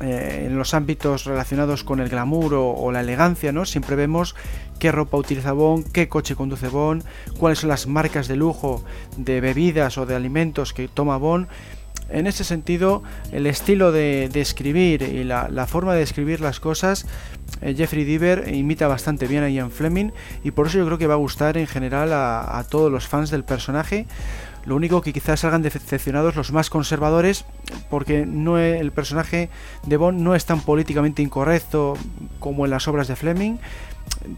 [0.00, 3.64] eh, en los ámbitos relacionados con el glamour o, la elegancia, ¿no?
[3.64, 4.36] Siempre vemos
[4.78, 7.04] qué ropa utiliza Bond, qué coche conduce Bond,
[7.38, 8.84] cuáles son las marcas de lujo
[9.16, 11.48] de bebidas o de alimentos que toma Bond.
[12.10, 17.06] En ese sentido, el estilo de, escribir y la, forma de escribir las cosas,
[17.60, 20.12] eh, Jeffrey Deaver imita bastante bien a Ian Fleming
[20.42, 23.30] y por eso yo creo que va a gustar en general a todos los fans
[23.30, 24.06] del personaje.
[24.68, 27.46] Lo único que quizás salgan decepcionados los más conservadores
[27.88, 29.48] porque no el personaje
[29.86, 31.96] de Bond no es tan políticamente incorrecto
[32.38, 33.56] como en las obras de Fleming.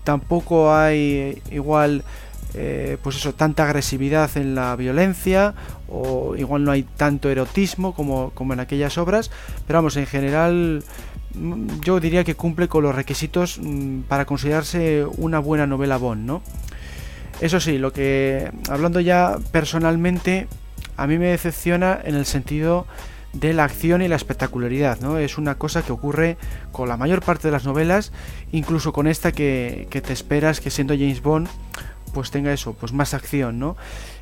[0.05, 2.05] Tampoco hay igual
[2.55, 5.55] eh, pues eso, tanta agresividad en la violencia
[5.89, 9.31] o igual no hay tanto erotismo como, como en aquellas obras,
[9.67, 10.83] pero vamos, en general
[11.35, 16.27] mm, yo diría que cumple con los requisitos mm, para considerarse una buena novela Bond,
[16.27, 16.43] ¿no?
[17.41, 20.49] Eso sí, lo que hablando ya personalmente
[20.97, 22.87] a mí me decepciona en el sentido
[23.33, 25.19] de la acción y la espectacularidad, ¿no?
[25.19, 26.37] Es una cosa que ocurre
[26.73, 28.13] con la mayor parte de las novelas,
[28.53, 31.49] incluso con esta que, que te esperas que siendo James Bond
[32.11, 33.77] pues tenga eso, pues más acción, ¿no?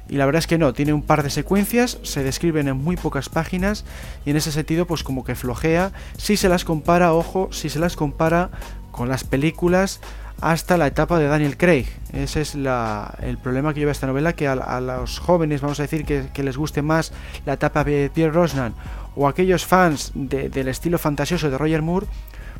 [0.08, 2.96] Y la verdad es que no, tiene un par de secuencias, se describen en muy
[2.96, 3.84] pocas páginas
[4.24, 7.78] y en ese sentido pues como que flojea, si se las compara, ojo, si se
[7.78, 8.50] las compara
[8.90, 10.00] con las películas
[10.40, 11.86] hasta la etapa de Daniel Craig.
[12.12, 16.04] Ese es el problema que lleva esta novela, que a, los jóvenes, vamos a decir,
[16.04, 17.12] que, les guste más
[17.44, 18.74] la etapa de Pierre Rosnan
[19.16, 22.06] o aquellos fans del estilo fantasioso de Roger Moore,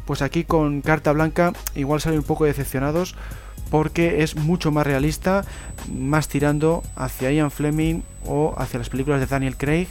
[0.07, 3.15] pues aquí con Carta Blanca igual salen un poco decepcionados
[3.71, 5.45] porque es mucho más realista,
[5.93, 9.89] más tirando hacia Ian Fleming o hacia las películas de Daniel Craig.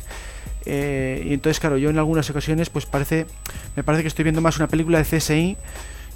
[0.65, 3.28] Eh, y entonces, claro, yo en algunas ocasiones, pues parece,
[3.76, 5.56] me parece que estoy viendo más una película de CSI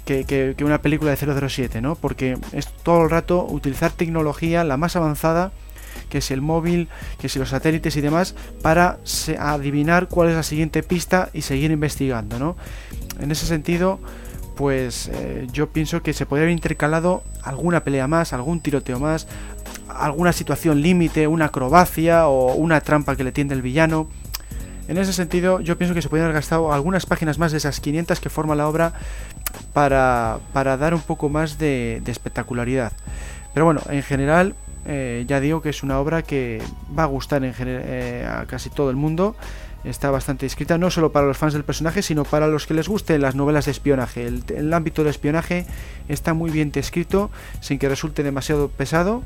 [0.04, 1.94] que, una película de 007, ¿no?
[1.94, 5.52] Porque es todo el rato utilizar tecnología, la más avanzada,
[6.08, 6.88] que es el móvil,
[7.18, 8.98] que si los satélites y demás, para
[9.38, 12.56] adivinar cuál es la siguiente pista y seguir investigando, ¿no?
[13.20, 14.00] En ese sentido,
[14.56, 19.26] pues eh, yo pienso que se podría haber intercalado alguna pelea más, algún tiroteo más,
[19.88, 24.08] alguna situación límite, una acrobacia o una trampa que le tiende el villano.
[24.92, 27.80] En ese sentido, yo pienso que se podrían haber gastado algunas páginas más de esas
[27.80, 28.92] 500 que forma la obra
[29.72, 32.92] para, dar un poco más de, espectacularidad.
[33.54, 36.60] Pero bueno, en general, eh, ya digo que es una obra que
[36.94, 39.34] va a gustar en eh, a casi todo el mundo.
[39.82, 42.86] Está bastante escrita, no solo para los fans del personaje, sino para los que les
[42.86, 44.26] gusten las novelas de espionaje.
[44.26, 45.64] El, ámbito del espionaje
[46.10, 47.30] está muy bien descrito,
[47.62, 49.24] sin que resulte demasiado pesado,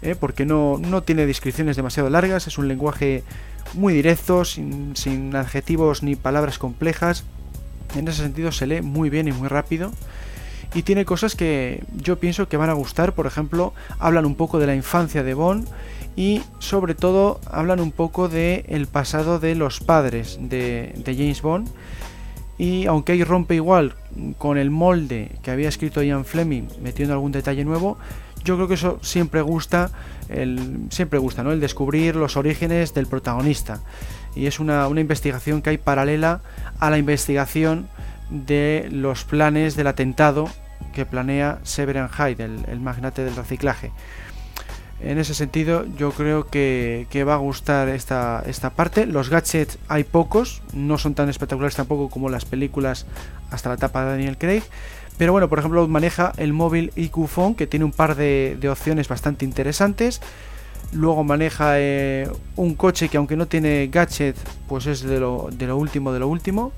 [0.00, 3.22] eh, porque no, no tiene descripciones demasiado largas, es un lenguaje
[3.72, 7.24] muy directo, sin, sin adjetivos ni palabras complejas.
[7.96, 9.92] En ese sentido se lee muy bien y muy rápido.
[10.74, 13.14] Y tiene cosas que yo pienso que van a gustar.
[13.14, 15.68] Por ejemplo, hablan un poco de la infancia de Bond
[16.16, 21.42] y sobre todo hablan un poco de el pasado de los padres de, de, James
[21.42, 21.68] Bond
[22.56, 23.96] y aunque ahí rompe igual
[24.38, 27.98] con el molde que había escrito Ian Fleming metiendo algún detalle nuevo
[28.44, 29.90] yo creo que eso siempre gusta
[30.28, 31.52] el, siempre gusta ¿no?
[31.52, 33.80] el descubrir los orígenes del protagonista
[34.34, 36.40] y es una, una investigación que hay paralela
[36.78, 37.88] a la investigación
[38.30, 40.48] de los planes del atentado
[40.94, 43.92] que planea Severan Hyde, el, magnate del reciclaje.
[45.00, 49.06] En ese sentido, yo creo que, va a gustar esta, esta parte.
[49.06, 53.06] Los gadgets hay pocos, no son tan espectaculares tampoco como las películas
[53.50, 54.62] hasta la etapa de Daniel Craig.
[55.18, 59.08] Pero bueno, por ejemplo, maneja el móvil IQ Phone, que tiene un par de, opciones
[59.08, 60.20] bastante interesantes.
[60.92, 64.36] Luego maneja eh, un coche que aunque no tiene gadget,
[64.68, 66.72] pues es de lo, último de lo último.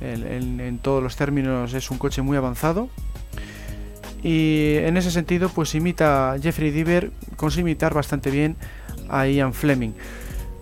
[0.00, 2.88] en todos los términos es un coche muy avanzado.
[4.22, 8.56] Y en ese sentido, pues imita a Jeffrey Diver, consigue imitar bastante bien
[9.08, 9.92] a Ian Fleming.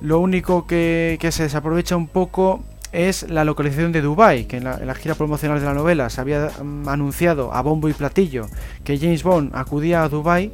[0.00, 2.62] Lo único que, se desaprovecha un poco
[2.94, 6.48] es la localización de Dubai, que en la, gira promocional de la novela se había
[6.62, 8.46] mm, anunciado a bombo y platillo
[8.84, 10.52] que James Bond acudía a Dubai,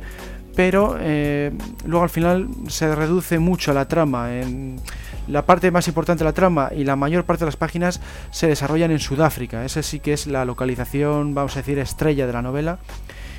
[0.57, 1.53] pero eh,
[1.85, 4.35] luego al final se reduce mucho la trama.
[4.35, 4.81] En,
[5.29, 8.01] la parte más importante de la trama y la mayor parte de las páginas
[8.31, 9.65] se desarrollan en Sudáfrica.
[9.65, 12.79] Esa sí que es la localización, vamos a decir, estrella de la novela.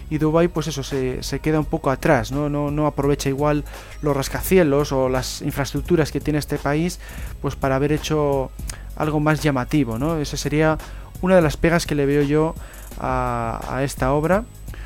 [0.10, 2.50] Y Dubai, pues eso, se, queda un poco atrás, ¿no?
[2.50, 2.70] ¿no?
[2.70, 3.64] No aprovecha igual
[4.02, 7.00] los rascacielos o las infraestructuras que tiene este país,
[7.42, 8.52] pues para haber hecho
[9.02, 10.18] algo más llamativo, ¿no?
[10.18, 10.78] Esa sería
[11.22, 12.54] una de las pegas que le veo yo
[13.00, 14.46] a, esta obra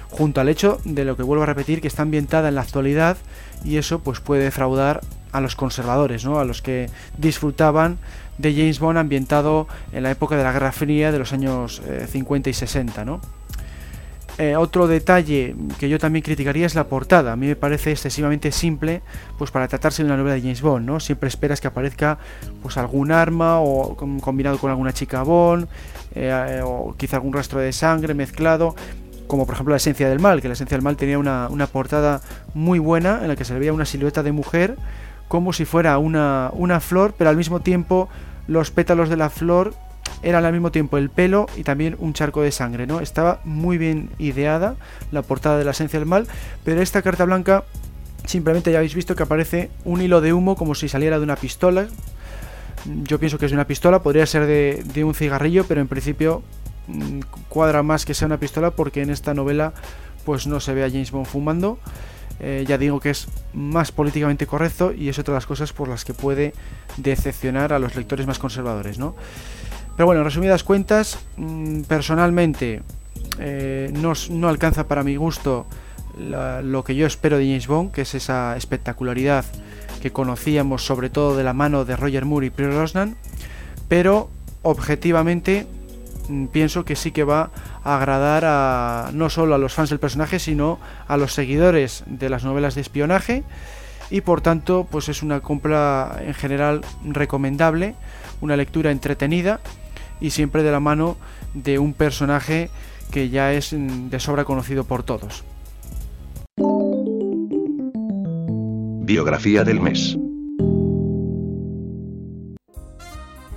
[0.09, 3.17] junto al hecho de lo que vuelvo a repetir que está ambientada en la actualidad
[3.65, 5.01] y eso pues puede defraudar
[5.33, 6.39] a los conservadores, ¿no?
[6.39, 7.97] a los que disfrutaban
[8.37, 12.49] de James Bond ambientado en la época de la Guerra Fría de los años 50
[12.49, 13.03] eh, y 60.
[13.03, 13.19] ¿no?
[14.37, 17.31] Eh, otro detalle que yo también criticaría es la portada.
[17.31, 19.01] A mí me parece excesivamente simple,
[19.37, 20.99] pues para tratarse de una novela de James Bond, ¿no?
[20.99, 22.17] Siempre esperas que aparezca,
[22.61, 25.67] pues algún arma o combinado con alguna chica Bond,
[26.15, 28.75] eh, o quizá algún rastro de sangre mezclado
[29.27, 31.65] como por ejemplo la esencia del mal, que la esencia del mal tenía una, una,
[31.65, 32.21] portada
[32.53, 34.75] muy buena en la que se veía una silueta de mujer
[35.27, 38.07] como si fuera una, una flor, pero al mismo tiempo
[38.47, 39.73] los pétalos de la flor
[40.25, 42.99] eran al mismo tiempo el pelo y también un charco de sangre, ¿no?
[42.99, 44.75] Estaba muy bien ideada
[45.11, 46.27] la portada de la esencia del mal,
[46.65, 47.63] pero esta carta blanca
[48.25, 51.35] Simplemente ya habéis visto que aparece un hilo de humo como si saliera de una
[51.35, 51.87] pistola.
[52.85, 56.43] Yo pienso que es de una pistola, podría ser de, un cigarrillo, pero en principio
[56.87, 59.73] mm, cuadra más que sea una pistola porque en esta novela
[60.23, 61.77] pues no se ve a James Bond fumando.
[62.39, 65.87] Eh, ya digo que es más políticamente correcto y es otra de las cosas por
[65.87, 66.53] las que puede
[66.97, 69.15] decepcionar a los lectores más conservadores, ¿no?
[69.95, 72.81] Pero bueno, en resumidas cuentas, mm, personalmente
[73.39, 75.65] eh, no, alcanza para mi gusto
[76.17, 79.43] lo que yo espero de James Bond, que es esa espectacularidad
[80.01, 83.17] que conocíamos sobre todo de la mano de Roger Moore y Pierre Rosnan,
[83.89, 84.29] pero
[84.61, 85.67] objetivamente
[86.29, 87.51] mm, pienso que sí que va
[87.83, 92.29] a agradar a, no solo a los fans del personaje, sino a los seguidores de
[92.29, 93.43] las novelas de espionaje
[94.09, 97.95] y por tanto pues es una compra en general recomendable,
[98.41, 99.59] una lectura entretenida
[100.19, 101.17] y siempre de la mano
[101.53, 102.69] de un personaje
[103.11, 105.43] que ya es mm, de sobra conocido por todos.
[109.05, 110.17] Biografía del mes.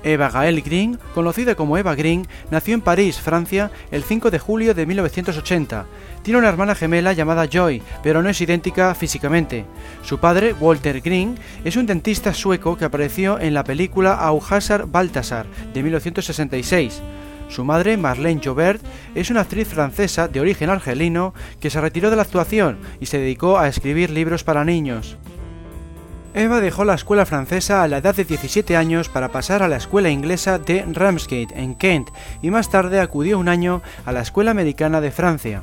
[0.02, 4.74] Eva Gael Green, conocida como Eva Green, nació en París, Francia, el 5 de julio
[4.74, 5.86] de 1980.
[6.22, 9.64] Tiene una hermana gemela llamada Joy, pero no es idéntica físicamente.
[10.02, 15.46] Su padre, Walter Green, es un dentista sueco que apareció en la película Auhasar Baltasar
[15.72, 17.02] de 1966.
[17.48, 18.82] Su madre, Marlene Jobert,
[19.14, 23.18] es una actriz francesa de origen argelino que se retiró de la actuación y se
[23.18, 25.16] dedicó a escribir libros para niños.
[26.34, 29.76] Eva dejó la escuela francesa a la edad de 17 años para pasar a la
[29.76, 32.10] escuela inglesa de Ramsgate, en Kent,
[32.42, 35.62] y más tarde acudió un año a la escuela americana de Francia.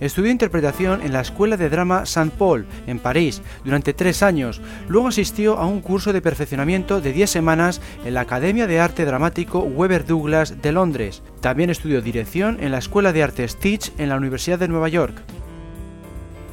[0.00, 4.60] Estudió interpretación en la Escuela de Drama Saint Paul, en París, durante tres años.
[4.88, 9.04] Luego asistió a un curso de perfeccionamiento de 10 semanas en la Academia de Arte
[9.04, 11.22] Dramático Weber Douglas de Londres.
[11.40, 15.22] También estudió dirección en la Escuela de Arte Stitch en la Universidad de Nueva York.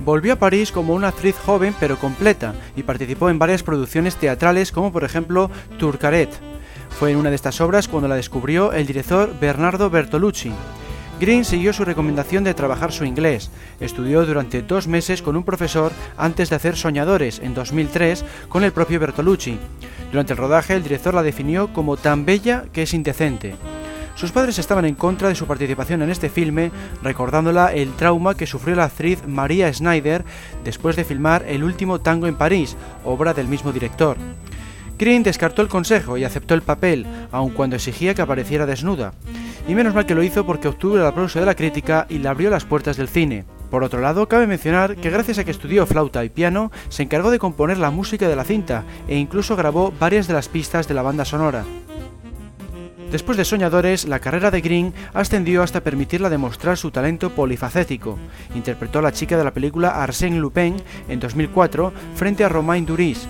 [0.03, 4.71] Volvió a París como una actriz joven pero completa y participó en varias producciones teatrales
[4.71, 6.29] como por ejemplo Turcaret.
[6.89, 10.51] Fue en una de estas obras cuando la descubrió el director Bernardo Bertolucci.
[11.19, 13.51] Green siguió su recomendación de trabajar su inglés.
[13.79, 18.71] Estudió durante dos meses con un profesor antes de hacer Soñadores en 2003 con el
[18.71, 19.59] propio Bertolucci.
[20.09, 23.53] Durante el rodaje el director la definió como tan bella que es indecente.
[24.21, 28.45] Sus padres estaban en contra de su participación en este filme, recordándola el trauma que
[28.45, 30.23] sufrió la actriz María Schneider
[30.63, 34.17] después de filmar El último tango en París, obra del mismo director.
[34.99, 39.15] Green descartó el consejo y aceptó el papel, aun cuando exigía que apareciera desnuda.
[39.67, 42.27] Y menos mal que lo hizo porque obtuvo el aplauso de la crítica y le
[42.27, 43.45] abrió las puertas del cine.
[43.71, 47.31] Por otro lado, cabe mencionar que gracias a que estudió flauta y piano, se encargó
[47.31, 50.93] de componer la música de la cinta e incluso grabó varias de las pistas de
[50.93, 51.65] la banda sonora.
[53.11, 58.17] Después de Soñadores, la carrera de Green ascendió hasta permitirla demostrar su talento polifacético.
[58.55, 60.77] Interpretó a la chica de la película Arsène Lupin
[61.09, 63.27] en 2004 frente a Romain Duris.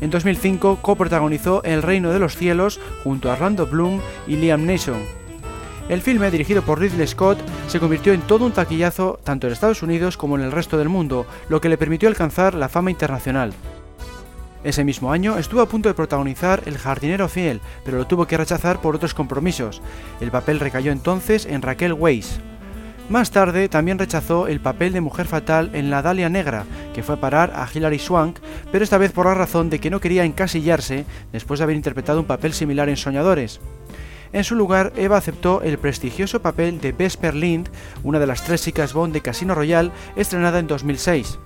[0.00, 5.02] En 2005 coprotagonizó El Reino de los Cielos junto a Orlando Bloom y Liam Neeson.
[5.90, 9.82] El filme, dirigido por Ridley Scott, se convirtió en todo un taquillazo tanto en Estados
[9.82, 13.52] Unidos como en el resto del mundo, lo que le permitió alcanzar la fama internacional.
[14.64, 18.36] Ese mismo año estuvo a punto de protagonizar El jardinero fiel, pero lo tuvo que
[18.36, 19.82] rechazar por otros compromisos.
[20.20, 22.38] El papel recayó entonces en Raquel Weisz.
[23.08, 27.16] Más tarde también rechazó el papel de mujer fatal en La Dalia Negra, que fue
[27.16, 28.38] a parar a Hilary Swank,
[28.70, 32.20] pero esta vez por la razón de que no quería encasillarse después de haber interpretado
[32.20, 33.60] un papel similar en Soñadores.
[34.32, 37.68] En su lugar, Eva aceptó el prestigioso papel de Vesper Lind,
[38.02, 41.38] una de las tres chicas Bond de Casino Royale, estrenada en 2006.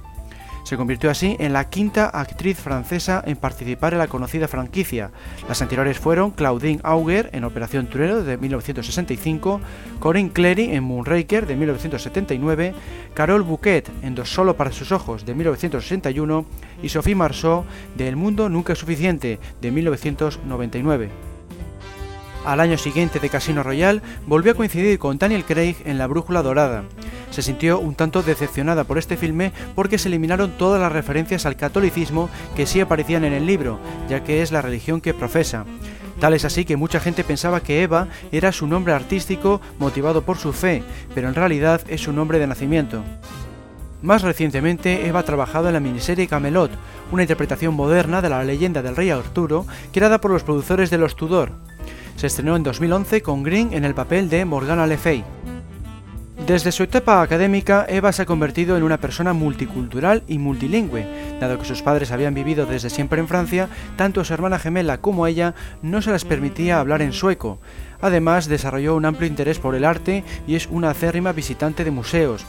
[0.67, 5.13] Se convirtió así en la quinta actriz francesa en participar en la conocida franquicia.
[5.49, 9.61] Las anteriores fueron Claudine Auger en Operación Turero de 1965,
[10.01, 12.75] Corinne Clery en Moonraker de 1979,
[13.15, 16.45] Carole Bouquet en Dos solo para sus ojos de 1961
[16.83, 17.65] y Sophie Marceau
[17.97, 21.36] de El mundo nunca es suficiente de 1999.
[22.47, 26.43] Al año siguiente de Casino Royale volvió a coincidir con Daniel Craig en La Brújula
[26.43, 26.85] Dorada
[27.37, 31.57] se sintió un tanto decepcionada por este filme porque se eliminaron todas las referencias al
[31.57, 33.79] catolicismo que sí aparecían en el libro,
[34.09, 35.67] ya que es la religión que profesa.
[36.19, 40.39] Tal es así que mucha gente pensaba que Eva era su nombre artístico motivado por
[40.39, 40.83] su fe,
[41.15, 43.05] pero en realidad es su nombre de nacimiento.
[44.01, 46.71] Más recientemente, Eva ha trabajado en la miniserie Camelot,
[47.13, 51.17] una interpretación moderna de la leyenda del rey Arturo, creada por los productores de Los
[51.17, 51.53] Tudor.
[52.17, 55.23] Se estrenó en 2011 con Green en el papel de Morgana Le Fay.
[56.47, 61.37] Desde su etapa académica, Eva se ha convertido en una persona multicultural y multilingüe.
[61.39, 65.27] Dado que sus padres habían vivido desde siempre en Francia, tanto su hermana gemela como
[65.27, 67.59] ella no se les permitía hablar en sueco.
[68.01, 72.47] Además, desarrolló un amplio interés por el arte y es una acérrima visitante de museos.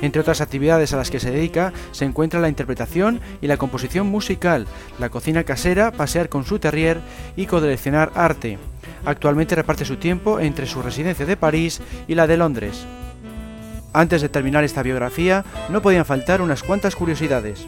[0.00, 4.06] Entre otras actividades a las que se dedica se encuentra la interpretación y la composición
[4.06, 4.66] musical,
[4.98, 7.00] la cocina casera, pasear con su terrier
[7.36, 8.58] y coleccionar arte.
[9.04, 12.86] Actualmente reparte su tiempo entre su residencia de París y la de Londres.
[13.92, 17.66] Antes de terminar esta biografía, no podían faltar unas cuantas curiosidades.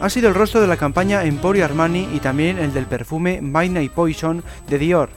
[0.00, 3.92] Ha sido el rostro de la campaña Emporio Armani y también el del perfume Midnight
[3.92, 5.10] Poison de Dior.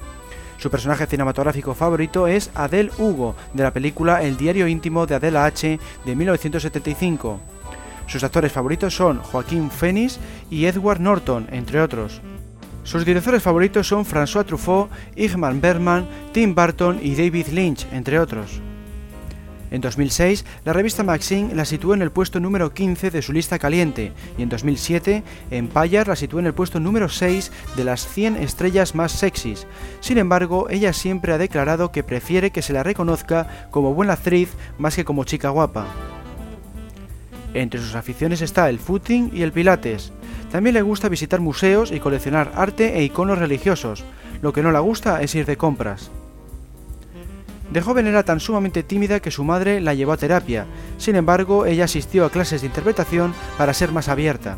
[0.58, 5.46] Su personaje cinematográfico favorito es Adele Hugo, de la película El diario íntimo de Adela
[5.46, 5.80] H.
[6.06, 7.40] de 1975.
[8.08, 12.22] Sus actores favoritos son Joaquín Phoenix y Edward Norton, entre otros.
[12.84, 18.60] Sus directores favoritos son François Truffaut, Igmar Bergman, Tim Burton y David Lynch, entre otros.
[19.72, 23.58] En 2006, la revista Maxine la situó en el puesto número 15 de su lista
[23.58, 28.36] caliente y en 2007, Empire la situó en el puesto número 6 de las 100
[28.36, 29.66] estrellas más sexys.
[30.02, 34.50] Sin embargo, ella siempre ha declarado que prefiere que se la reconozca como buena actriz
[34.78, 35.88] más que como chica guapa.
[37.54, 40.12] Entre sus aficiones está el footing y el pilates.
[40.52, 44.04] También le gusta visitar museos y coleccionar arte e iconos religiosos.
[44.42, 46.12] Lo que no le gusta es ir de compras.
[47.72, 50.66] De joven era tan sumamente tímida que su madre la llevó a terapia,
[50.98, 54.58] sin embargo ella asistió a clases de interpretación para ser más abierta.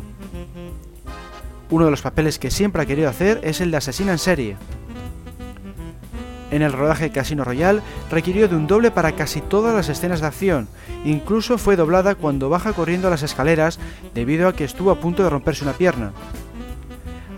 [1.70, 4.56] Uno de los papeles que siempre ha querido hacer es el de asesina en serie.
[6.54, 7.82] En el rodaje Casino Royale
[8.12, 10.68] requirió de un doble para casi todas las escenas de acción,
[11.04, 13.80] incluso fue doblada cuando baja corriendo las escaleras
[14.14, 16.12] debido a que estuvo a punto de romperse una pierna.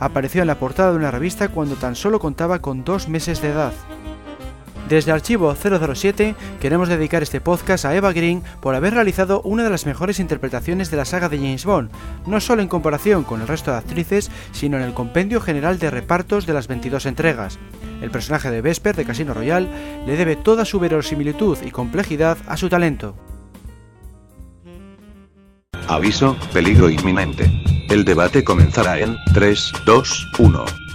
[0.00, 3.48] Apareció en la portada de una revista cuando tan solo contaba con dos meses de
[3.48, 3.72] edad.
[4.88, 9.70] Desde Archivo 007 queremos dedicar este podcast a Eva Green por haber realizado una de
[9.70, 11.90] las mejores interpretaciones de la saga de James Bond,
[12.24, 15.90] no solo en comparación con el resto de actrices, sino en el compendio general de
[15.90, 17.58] repartos de las 22 entregas.
[18.00, 19.68] El personaje de Vesper de Casino Royale
[20.06, 23.16] le debe toda su verosimilitud y complejidad a su talento.
[25.88, 27.50] Aviso, peligro inminente.
[27.90, 30.85] El debate comenzará en 3, 2, 1.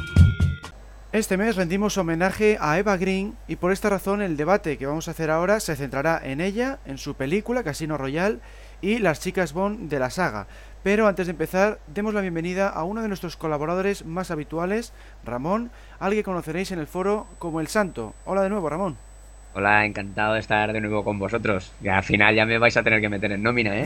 [1.13, 5.09] Este mes rendimos homenaje a Eva Green y por esta razón el debate que vamos
[5.09, 8.39] a hacer ahora se centrará en ella, en su película Casino Royale
[8.79, 10.47] y las chicas Bond de la saga.
[10.83, 14.93] Pero antes de empezar, demos la bienvenida a uno de nuestros colaboradores más habituales,
[15.25, 18.13] Ramón, al que conoceréis en el foro como El Santo.
[18.23, 19.10] Hola de nuevo, Ramón.
[19.53, 21.73] Hola, encantado de estar de nuevo con vosotros.
[21.83, 23.85] Que al final ya me vais a tener que meter en nómina, ¿eh?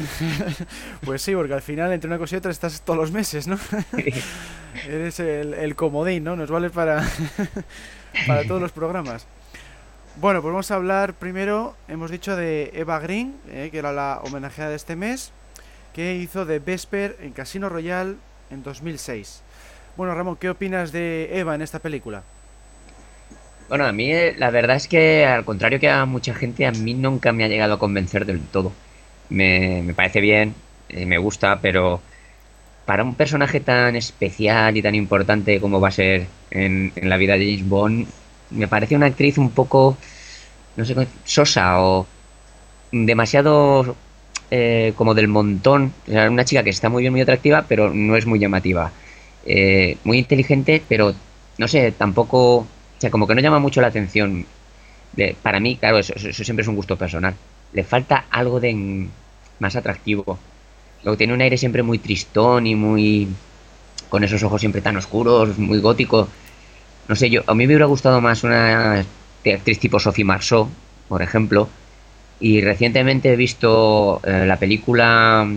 [1.04, 3.58] pues sí, porque al final entre una cosa y otra estás todos los meses, ¿no?
[4.88, 6.36] Eres el, comodín, ¿no?
[6.36, 7.04] Nos vale para,
[8.28, 9.26] para todos los programas.
[10.18, 14.22] Bueno, pues vamos a hablar primero, hemos dicho de Eva Green, eh, que era la
[14.24, 15.32] homenajeada de este mes,
[15.94, 18.18] que hizo de Vesper en Casino Royale
[18.52, 19.42] en 2006.
[19.98, 22.24] Bueno, Ramón, ¿qué opinas de Eva en esta película?
[23.68, 26.72] Bueno, a mí eh, la verdad es que al contrario que a mucha gente, a
[26.72, 28.72] mí nunca me ha llegado a convencer del todo.
[29.30, 30.54] Me, me parece bien,
[30.90, 32.00] eh, me gusta, pero
[32.86, 37.38] para un personaje tan especial y tan importante como va a ser en, la vida
[37.38, 38.08] de James Bond,
[38.52, 39.98] me parece una actriz un poco,
[40.78, 40.96] no sé,
[41.26, 42.08] sosa o
[42.92, 43.96] demasiado
[44.52, 45.94] eh, como del montón.
[46.08, 48.92] O sea, una chica que está muy bien, muy atractiva, pero no es muy llamativa.
[50.04, 51.16] muy inteligente, pero
[51.58, 52.68] no sé, tampoco
[53.06, 54.46] sea, como que no llama mucho la atención.
[55.42, 57.36] Para mí, claro, eso, siempre es un gusto personal.
[57.72, 59.08] Le falta algo de
[59.60, 60.40] más atractivo.
[61.04, 63.28] Luego tiene un aire siempre muy tristón y muy...
[64.10, 66.28] con esos ojos siempre tan oscuros, muy gótico.
[67.08, 69.06] No sé, yo a mí me hubiera gustado más una
[69.46, 70.68] actriz tipo Sophie Marceau,
[71.08, 71.70] por ejemplo.
[72.40, 75.48] Y recientemente he visto eh, la película,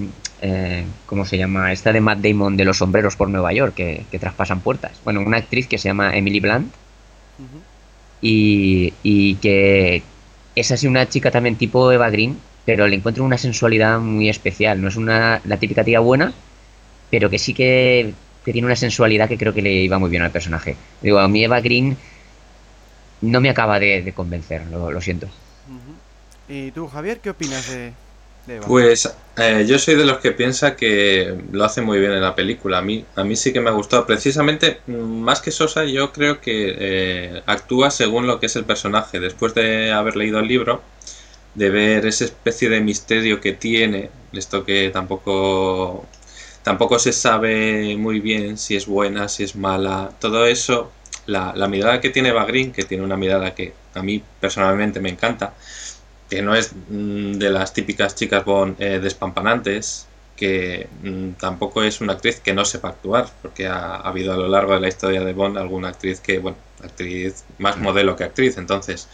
[0.42, 1.72] eh, ¿cómo se llama?
[1.72, 5.00] Esta de Matt Damon de los sombreros por Nueva York, que, que traspasan puertas.
[5.02, 6.72] Bueno, una actriz que se llama Emily Blunt
[8.20, 10.02] y, y, que
[10.54, 14.80] es así una chica también tipo Eva Green, pero le encuentro una sensualidad muy especial.
[14.80, 16.32] No es una la típica tía buena,
[17.10, 18.12] pero que sí que,
[18.44, 20.76] tiene una sensualidad que creo que le iba muy bien al personaje.
[21.02, 21.96] Digo, a mí Eva Green
[23.20, 25.28] no me acaba de, convencer, lo, siento.
[26.48, 27.92] ¿Y tú, Javier, qué opinas de,
[28.66, 32.34] pues eh, yo soy de los que piensa que lo hace muy bien en la
[32.34, 32.78] película.
[32.78, 34.06] A mí, a mí sí que me ha gustado.
[34.06, 38.64] Precisamente, mm, más que Sosa, yo creo que eh, actúa según lo que es el
[38.64, 39.20] personaje.
[39.20, 40.82] Después de haber leído el libro,
[41.54, 46.06] de ver esa especie de misterio que tiene, esto que tampoco,
[46.62, 50.92] tampoco se sabe muy bien si es buena, si es mala, todo eso,
[51.26, 55.10] la, la mirada que tiene Bagrin, que tiene una mirada que a mí personalmente me
[55.10, 55.54] encanta,
[56.28, 60.06] que no es mm, de las típicas chicas Bond eh, despampanantes,
[60.36, 64.48] que mm, tampoco es una actriz que no sepa actuar, porque ha, habido a lo
[64.48, 68.56] largo de la historia de Bond alguna actriz que, bueno, actriz más modelo que actriz,
[68.58, 69.08] entonces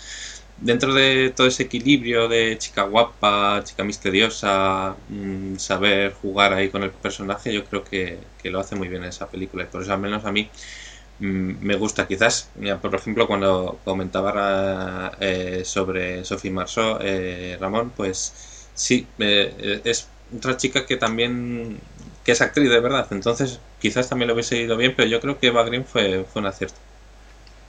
[0.57, 6.83] dentro de todo ese equilibrio de chica guapa, chica misteriosa, mm, saber jugar ahí con
[6.83, 9.65] el personaje, yo creo que, que lo hace muy bien esa película.
[9.65, 10.84] Y por eso al menos a mí mm,
[11.21, 12.07] me gusta.
[12.07, 12.51] Quizás,
[12.81, 20.57] por ejemplo, cuando comentaba eh, sobre Sophie Marceau, eh, Ramón, pues sí, eh, es otra
[20.57, 21.79] chica que también
[22.25, 23.07] que es actriz de verdad.
[23.11, 26.41] Entonces, quizás también lo hubiese ido bien, pero yo creo que Eva Green fue, fue
[26.41, 26.77] un acierto.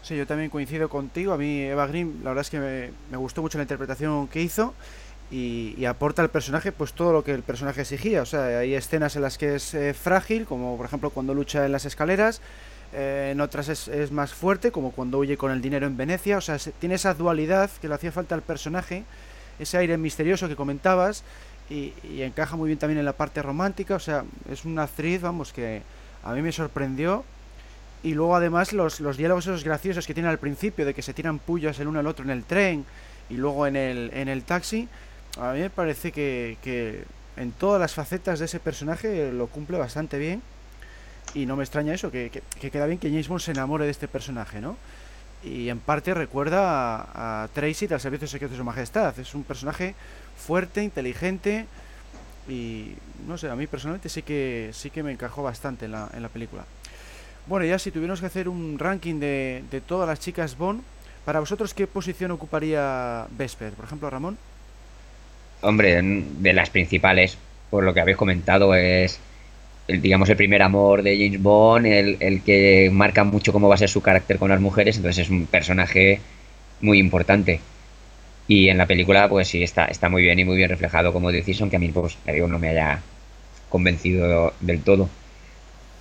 [0.02, 1.34] Sí, yo también coincido contigo.
[1.34, 4.42] A mí Eva Green, la verdad es que me, me gustó mucho la interpretación que
[4.42, 4.74] hizo
[5.32, 8.22] y, y, aporta al personaje pues todo lo que el personaje exigía.
[8.22, 11.66] O sea, hay escenas en las que es eh, frágil, como por ejemplo cuando lucha
[11.66, 12.42] en las escaleras.
[12.98, 16.38] Eh, en otras es, más fuerte, como cuando huye con el dinero en Venecia.
[16.38, 19.04] O sea, se, tiene esa dualidad que le hacía falta al personaje,
[19.60, 21.24] ese aire misterioso que comentabas.
[21.70, 23.96] Y, encaja muy bien también en la parte romántica.
[23.96, 25.82] O sea, es una actriz, vamos, que
[26.24, 27.26] a mí me sorprendió
[28.02, 31.14] y luego además los, los diálogos esos graciosos que tiene al principio, de que se
[31.14, 32.86] tiran pullas el uno al otro en el tren
[33.30, 34.88] y luego en el, en el taxi,
[35.40, 37.04] a mí me parece que
[37.36, 40.42] en todas las facetas de ese personaje lo cumple bastante bien.
[41.36, 43.86] Y no me extraña eso, que, que, que, queda bien que James Bond se enamore
[43.86, 44.78] de este personaje, ¿no?
[45.44, 49.20] Y en parte recuerda a, a Tracy del Servicio Secreto de Su Majestad.
[49.20, 49.94] Es un personaje
[50.38, 51.66] fuerte, inteligente
[52.48, 52.94] y
[53.28, 56.24] no sé, a mí personalmente sí que sí que me encajó bastante en la, en
[56.24, 56.64] la película.
[57.48, 60.82] Bueno, ya si tuviéramos que hacer un ranking de, de todas las chicas Bond,
[61.26, 63.74] para vosotros, ¿qué posición ocuparía Vesper?
[63.74, 64.38] Por ejemplo, Ramón.
[65.62, 67.38] Hombre, de las principales,
[67.70, 69.20] por lo que habéis comentado, es
[69.88, 73.76] el, digamos el primer amor de James Bond, el, el, que marca mucho cómo va
[73.76, 76.20] a ser su carácter con las mujeres, entonces es un personaje
[76.82, 77.60] muy importante.
[78.48, 81.32] Y en la película, pues sí, está, está muy bien y muy bien reflejado como
[81.32, 83.02] decís, aunque a mí, pues, digo, no me haya
[83.70, 85.10] convencido del todo.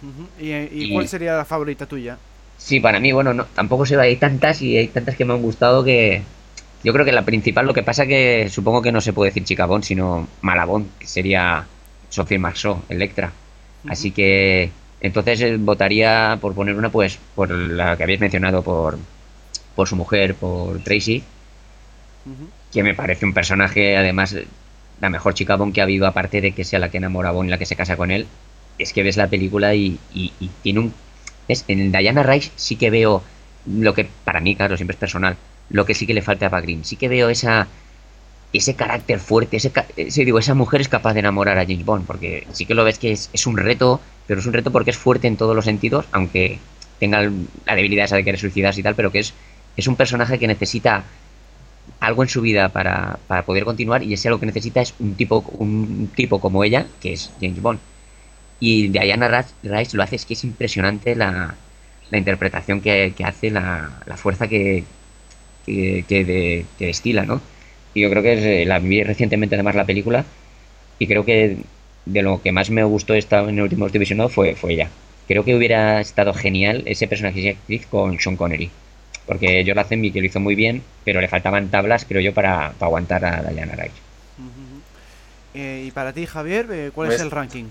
[0.03, 0.29] -huh.
[0.39, 2.19] ¿Y, y, y, cuál sería la favorita tuya?
[2.57, 5.33] Sí, para mí, bueno, no, tampoco se va, hay tantas y hay tantas que me
[5.33, 6.23] han gustado que
[6.85, 9.45] yo creo que la principal, lo que pasa que supongo que no se puede decir
[9.45, 11.67] Chicabón, sino Malabón, que sería
[12.11, 13.33] Sophie Marceau, Electra.
[13.85, 13.93] Uh -huh.
[13.93, 14.71] Así que
[15.01, 18.99] entonces eh, votaría por poner una, pues, por la que habéis mencionado, por,
[19.75, 21.23] por su mujer, por Tracy,
[22.27, 22.49] uh -huh.
[22.73, 24.37] que me parece un personaje, además,
[25.01, 27.33] la mejor chica Bond que ha habido, aparte de que sea la que enamora a
[27.33, 28.27] Bond y la que se casa con él,
[28.79, 30.95] es que ves la película y, y, y tiene un...
[31.49, 31.65] ¿ves?
[31.69, 33.23] En Diana Rice sí que veo
[33.67, 35.37] lo que, para mí, claro, siempre es personal,
[35.71, 36.85] lo que sí que le falta a Green.
[36.85, 37.67] Sí que veo esa
[38.55, 42.07] ese carácter fuerte, ese, ese, digo, esa mujer es capaz de enamorar a James Bond,
[42.07, 44.91] porque sí que lo ves que es, es, un reto, pero es un reto porque
[44.91, 46.61] es fuerte en todos los sentidos, aunque
[47.01, 47.21] tenga
[47.67, 49.35] la debilidad esa de querer suicidarse y tal, pero que es,
[49.77, 51.03] es un personaje que necesita
[51.99, 55.17] algo en su vida para, para poder continuar y ese algo que necesita es un
[55.17, 57.81] tipo, un tipo como ella, que es James Bond.
[58.61, 61.57] Y Diana Rice lo hace, es que es impresionante la,
[62.11, 64.85] la interpretación que, que hace, la, la, fuerza que,
[65.67, 67.41] de, que destila, ¿no?
[67.95, 70.25] Y yo creo que es, eh, la vi recientemente además la película
[70.99, 71.59] y creo que
[72.05, 74.91] de lo que más me gustó esta, en el último divisionado fue, fue ella.
[75.27, 78.71] Creo que hubiera estado genial ese personaje de actriz con Sean Connery.
[79.27, 82.73] Porque Joel Lazenby que lo hizo muy bien, pero le faltaban tablas, creo yo, para,
[82.79, 83.95] para aguantar a Diana Rice.
[84.39, 84.81] Uh -huh.
[85.55, 87.65] eh, y para ti, Javier, eh, ¿cuál pues, es el ranking?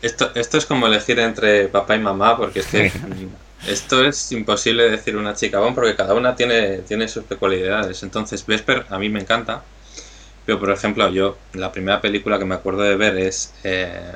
[0.00, 2.90] Esto, esto es como elegir entre papá y mamá, porque es que
[3.66, 8.02] esto es imposible decir una chica bon, porque cada una tiene, tiene sus peculiaridades.
[8.02, 9.62] Entonces, Vesper a mí me encanta,
[10.44, 14.12] pero por ejemplo, yo la primera película que me acuerdo de ver es eh,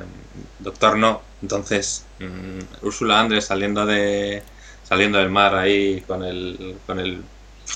[0.59, 1.21] Doctor No.
[1.41, 4.43] Entonces, um, Úrsula Andrés saliendo de
[4.83, 7.21] saliendo del mar ahí con el con el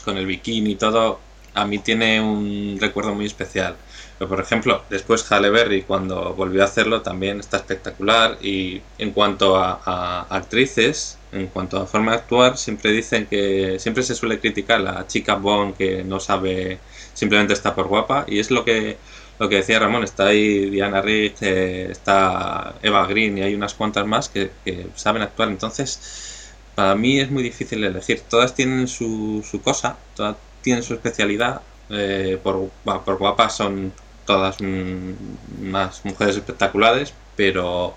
[0.03, 1.19] con el bikini y todo,
[1.53, 3.75] a mí tiene un recuerdo muy especial.
[4.17, 9.11] Pero por ejemplo, después Halle Berry cuando volvió a hacerlo también está espectacular y en
[9.11, 14.39] cuanto a, actrices, en cuanto a forma de actuar, siempre dicen que siempre se suele
[14.39, 16.79] criticar la chica Bond que no sabe,
[17.13, 18.97] simplemente está por guapa y es lo que
[19.37, 23.73] lo que decía Ramón, está ahí Diana Rigg, eh, está Eva Green y hay unas
[23.73, 24.51] cuantas más que,
[24.95, 25.49] saben actuar.
[25.49, 28.21] Entonces, para mí es muy difícil elegir.
[28.29, 31.61] Todas tienen su, su cosa, todas tienen su especialidad.
[31.89, 33.93] Eh, por, por guapas son
[34.25, 37.93] todas unas mujeres espectaculares, pero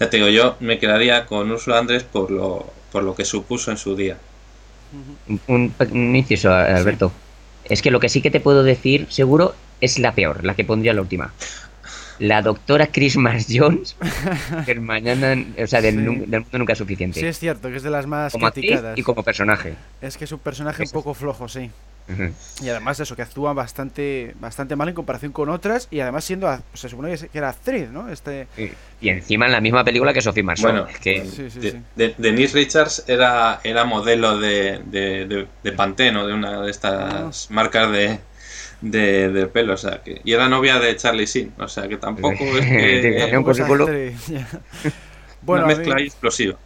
[0.00, 3.70] ya te digo, yo me quedaría con Ursula Andrés por lo, por lo que supuso
[3.70, 4.16] en su día.
[5.46, 7.12] Un, un inciso, Alberto.
[7.64, 7.74] Sí.
[7.74, 10.64] Es que lo que sí que te puedo decir, seguro, es la peor, la que
[10.64, 11.32] pondría la última.
[12.18, 13.96] La doctora Christmas Jones,
[14.66, 16.00] que mañana, o sea, del, sí.
[16.00, 17.20] del, mundo nunca es suficiente.
[17.20, 18.98] Sí, es cierto, que es de las más como criticadas.
[18.98, 19.74] y como personaje.
[20.00, 21.70] Es que es un personaje es un poco flojo, sí.
[22.62, 26.48] Y además eso, que actúa bastante bastante mal en comparación con otras y además siendo,
[26.48, 28.08] a- se supone que era actriz, ¿no?
[28.10, 28.70] Este, Y-
[29.00, 30.72] Y encima en la misma película que Sophie Marceau.
[30.72, 31.80] Bueno, es que sí, sí, De- sí.
[31.96, 37.50] de- Denise Richards era, era modelo de, de, de, de Pantene de una de estas
[37.50, 38.18] marcas de,
[38.80, 41.96] de, de pelo, o sea que, y era novia de Charlie Sheen, o sea que
[41.96, 43.88] tampoco es que un currículum.
[45.42, 46.56] bueno, una a mí- mezcla ahí explosiva.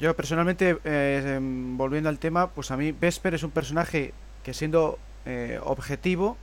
[0.00, 4.54] Yo personalmente, eh, em, volviendo al tema, pues a mí Vesper es un personaje que
[4.54, 6.38] siendo eh, objetivo,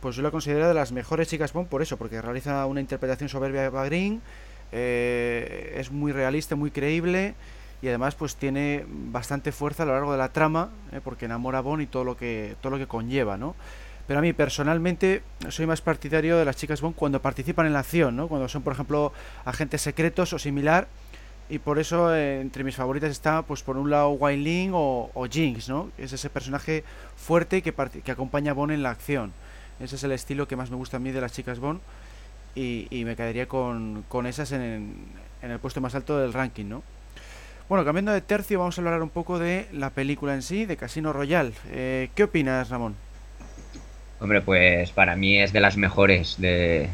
[0.00, 3.28] pues yo lo considero de las mejores chicas Bond por eso, porque realiza una interpretación
[3.28, 4.22] soberbia de Green,
[4.72, 7.34] eh, es muy realista, muy creíble
[7.82, 11.58] y además pues tiene bastante fuerza a lo largo de la trama, eh, porque enamora
[11.58, 13.54] a Bond y todo lo que todo lo que conlleva, ¿no?
[14.06, 17.80] Pero a mí personalmente soy más partidario de las chicas Bond cuando participan en la
[17.80, 18.28] acción, ¿no?
[18.28, 19.12] Cuando son, por ejemplo,
[19.44, 20.88] agentes secretos o similar.
[21.48, 25.10] Y por eso eh, entre mis favoritas está, pues por un lado, Wai Ling o,
[25.12, 25.90] o Jinx, ¿no?
[25.98, 26.82] Es ese personaje
[27.16, 27.74] fuerte que,
[28.04, 29.32] que acompaña a Bond en la acción.
[29.80, 31.80] Ese es el estilo que más me gusta a mí de las chicas Bond.
[32.54, 34.94] Y, me quedaría con, con esas en,
[35.42, 36.82] en el puesto más alto del ranking, ¿no?
[37.68, 40.76] Bueno, cambiando de tercio, vamos a hablar un poco de la película en sí, de
[40.76, 41.52] Casino Royale.
[41.70, 42.94] Eh, ¿Qué opinas, Ramón?
[44.20, 46.90] Hombre, pues para mí es de las mejores de,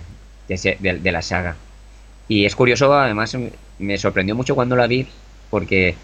[0.49, 1.57] de- de la saga.
[2.29, 5.07] Y es curioso, además me- me sorprendió mucho cuando la vi,
[5.51, 5.95] porque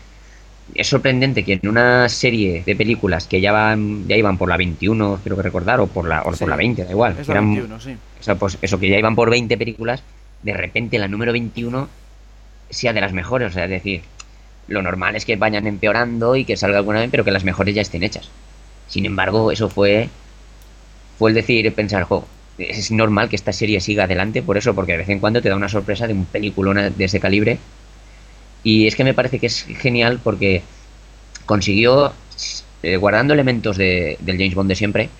[0.74, 4.56] es sorprendente que en una serie de películas que ya van, ya iban por la
[4.56, 7.16] 21, creo que recordar, o por la, o Sí, por la 20, da igual.
[7.18, 7.96] Es la eran- 21, sí.
[8.20, 10.02] o sea, pues eso, que ya iban por 20 películas,
[10.42, 11.88] de repente la número 21
[12.70, 13.48] sea de las mejores.
[13.50, 14.02] O sea, es decir,
[14.68, 17.74] lo normal es que vayan empeorando y que salga alguna vez, pero que las mejores
[17.74, 18.30] ya estén hechas.
[18.88, 20.08] Sin embargo, eso fue,
[21.18, 22.26] fue el decir, pensar, jo,
[22.58, 25.48] es normal que esta serie siga adelante por eso, porque de vez en cuando te
[25.48, 27.58] da una sorpresa de un peliculón de ese calibre.
[28.62, 30.62] Y es que me parece que es genial porque
[31.46, 32.12] consiguió,
[32.82, 35.10] eh, guardando elementos de, del James Bond de siempre,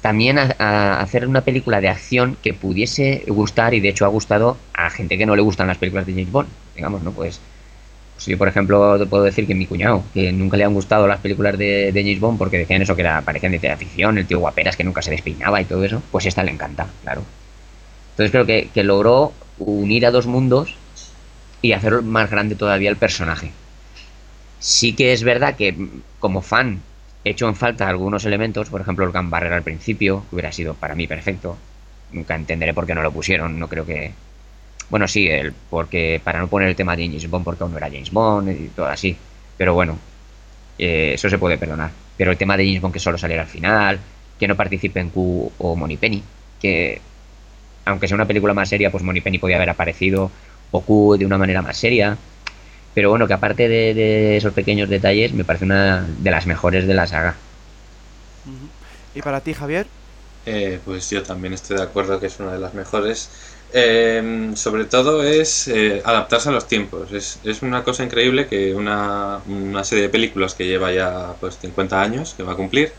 [0.00, 4.08] también a, a hacer una película de acción que pudiese gustar y de hecho ha
[4.08, 7.12] gustado a gente que no le gustan las películas de James Bond, digamos, ¿no?
[7.12, 7.40] Pues,
[8.14, 11.06] pues yo, por ejemplo, te puedo decir que mi cuñado, que nunca le han gustado
[11.06, 14.26] las películas de, de James Bond porque decían eso que era, parecían de ficción, el
[14.26, 17.22] tío guaperas que nunca se despeinaba y todo eso, pues esta le encanta, claro.
[18.12, 20.76] Entonces creo que, que logró unir a dos mundos
[21.62, 23.50] y hacer más grande todavía el personaje.
[24.60, 26.80] Sí que es verdad que mm, como fan
[27.24, 30.52] he hecho en falta algunos elementos, por ejemplo el Gun Barrel al principio, que hubiera
[30.52, 31.56] sido para mí perfecto.
[32.12, 34.12] Nunca entenderé por qué no lo pusieron, no creo que...
[34.90, 37.78] Bueno, sí, el, porque para no poner el tema de James Bond porque aún no
[37.78, 39.16] era James Bond y todo así.
[39.56, 39.98] Pero bueno,
[40.78, 41.90] eh, eso se puede perdonar.
[42.16, 43.98] Pero el tema de James Bond que solo saliera al final,
[44.38, 46.22] que no participe en Q o Moneypenny,
[46.60, 47.00] que
[47.84, 50.30] aunque sea una película más seria, pues Moneypenny podía haber aparecido,
[50.70, 52.16] o Q de una manera más seria.
[52.94, 56.86] Pero bueno, que aparte de, de esos pequeños detalles, me parece una de las mejores
[56.86, 57.34] de la saga.
[59.14, 59.86] ¿Y para ti, Javier?
[60.46, 63.30] Eh, pues yo también estoy de acuerdo que es una de las mejores.
[63.76, 67.10] Eh, sobre todo es eh, adaptarse a los tiempos.
[67.12, 71.58] Es, es una cosa increíble que una, una serie de películas que lleva ya pues
[71.58, 72.92] 50 años, que va a cumplir,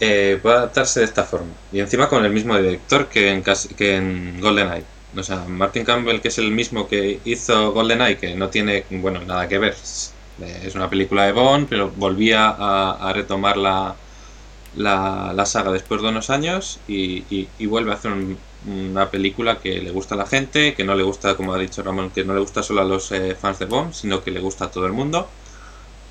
[0.00, 1.54] eh, pueda adaptarse de esta forma.
[1.72, 3.42] Y encima con el mismo director que en,
[3.76, 4.86] que en GoldenEye.
[5.16, 9.22] O sea, Martin Campbell, que es el mismo que hizo GoldenEye, que no tiene, bueno,
[9.24, 9.72] nada que ver.
[9.74, 13.96] Es es una película de Bond, pero volvía a, a retomar la,
[14.74, 19.10] la, la saga después de unos años y, y- y vuelve a hacer un- una
[19.10, 22.10] película que le gusta a la gente, que no le gusta, como ha dicho Ramón,
[22.10, 24.66] que no le gusta solo a los eh, fans de Bond, sino que le gusta
[24.66, 25.30] a todo el mundo.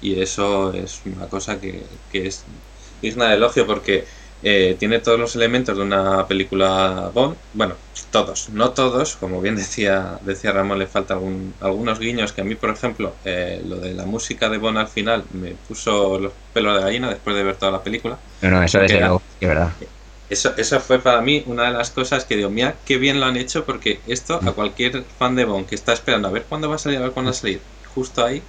[0.02, 2.46] Y eso es una cosa que, que es
[3.02, 4.06] digna de elogio porque
[4.42, 7.38] eh, tiene todos los elementos de una película Bond.
[7.54, 7.76] Bueno,
[8.12, 12.44] todos, no todos, como bien decía, decía Ramón, le falta algún- algunos guiños que a
[12.44, 16.34] mí, por ejemplo, eh, lo de la música de Bond al final me puso los
[16.54, 18.20] pelos de gallina después de ver toda la película.
[18.42, 19.14] No, no, eso es verdad.
[20.30, 23.26] Eso, eso fue para mí una de las cosas que digo, mira, qué bien lo
[23.26, 26.70] han hecho porque esto a cualquier fan de Bond que está esperando a ver cuándo
[26.70, 27.62] va a salir, a ver cuándo va a salir,
[27.94, 28.42] justo ahí,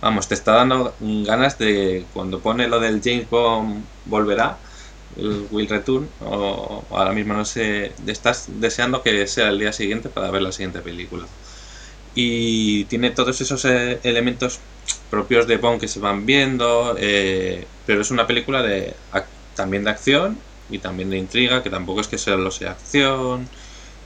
[0.00, 4.58] vamos, te está dando ganas de cuando pone lo del James Bond volverá,
[5.16, 9.72] el Will Return, o, o ahora mismo no sé, estás deseando que sea el día
[9.72, 11.26] siguiente para ver la siguiente película.
[12.14, 14.60] Y tiene todos esos eh, elementos
[15.10, 18.94] propios de Bond que se van viendo, eh, pero es una película de
[19.54, 20.38] también de acción
[20.72, 23.46] y también de intriga, que tampoco es que solo sea acción.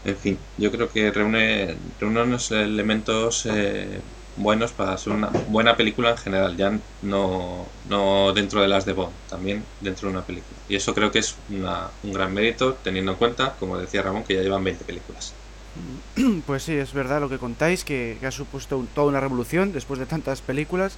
[0.05, 4.01] En fin, yo creo que reúne, reúne unos elementos eh,
[4.37, 8.93] buenos para ser una buena película en general, ya no, no dentro de las de
[8.93, 10.57] Bond, también dentro de una película.
[10.69, 14.25] Y eso creo que es una- un gran mérito, teniendo en cuenta, como decía Ramón,
[14.25, 15.33] que ya llevan 20 películas.
[16.47, 19.73] Pues sí, es verdad lo que contáis, que, que ha supuesto un- toda una revolución
[19.73, 20.97] después de tantas películas.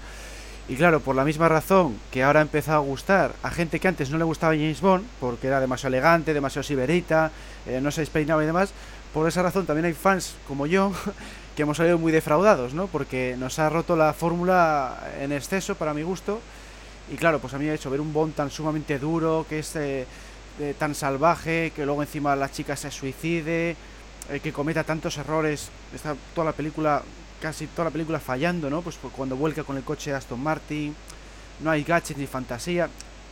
[0.69, 3.89] Y claro, por la misma razón que ahora ha empezado a gustar a gente que
[3.89, 7.31] antes no le gustaba James Bond, porque era demasiado elegante, demasiado siberita,
[7.67, 8.75] eh, no se despeinaba y demás,
[9.15, 10.93] por esa razón también hay fans como yo
[11.57, 12.87] que hemos salido muy defraudados, ¿no?
[12.87, 16.41] Porque nos ha roto la fórmula en exceso para mi gusto.
[17.11, 19.75] Y claro, pues a mí ha hecho ver un Bond tan sumamente duro, que es
[19.75, 20.05] eh,
[20.79, 23.71] tan salvaje, que luego encima la chica se suicide,
[24.31, 27.03] eh, que cometa tantos errores, está toda la película,
[27.41, 28.83] casi toda la película fallando, ¿no?
[28.83, 30.95] Pues por- cuando vuelca con el coche Aston Martin,
[31.61, 32.89] no hay gadgets ni fantasía.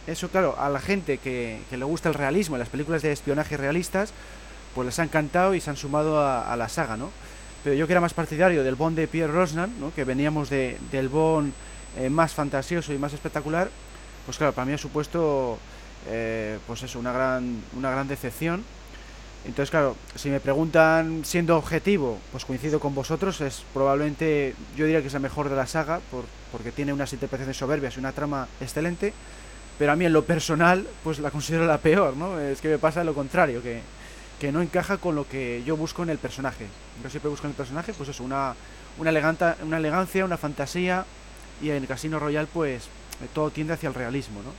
[0.07, 3.57] Eso, claro, a la gente que, le gusta el realismo y las películas de espionaje
[3.57, 4.13] realistas,
[4.75, 7.11] pues les ha encantado y se han sumado a, la saga, ¿no?
[7.65, 9.93] Pero yo que era más partidario del Bond de Pierre Rosnan, ¿no?
[9.93, 11.53] Que veníamos de, del Bond
[11.99, 13.71] eh, más fantasioso y más espectacular,
[14.27, 15.59] pues claro, para mí ha supuesto,
[16.09, 18.65] eh, pues eso, una gran, una gran decepción.
[19.47, 25.01] Entonces, claro, si me preguntan siendo objetivo, pues coincido con vosotros, es probablemente, yo diría
[25.01, 28.11] que es la mejor de la saga, por, porque tiene unas interpretaciones soberbias y una
[28.11, 29.13] trama excelente,
[29.79, 32.41] pero a mí en lo personal, pues la considero la peor, ¿no?
[32.41, 33.83] Es que me pasa lo contrario, que,
[34.41, 36.67] que no encaja con lo que yo busco en el personaje.
[37.05, 38.55] Yo siempre busco en el personaje, pues eso, una,
[38.99, 41.05] una, eleganta, una elegancia, una fantasía,
[41.63, 42.85] y en el Casino Royal, pues
[43.23, 44.51] eh, todo tiende hacia el realismo, ¿no?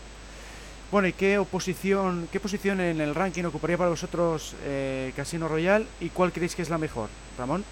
[0.91, 5.85] Bueno, ¿y qué oposición, qué posición en el ranking ocuparía para vosotros eh, Casino Royal
[5.99, 7.09] y cuál creéis que es la mejor?
[7.38, 7.65] Ramón.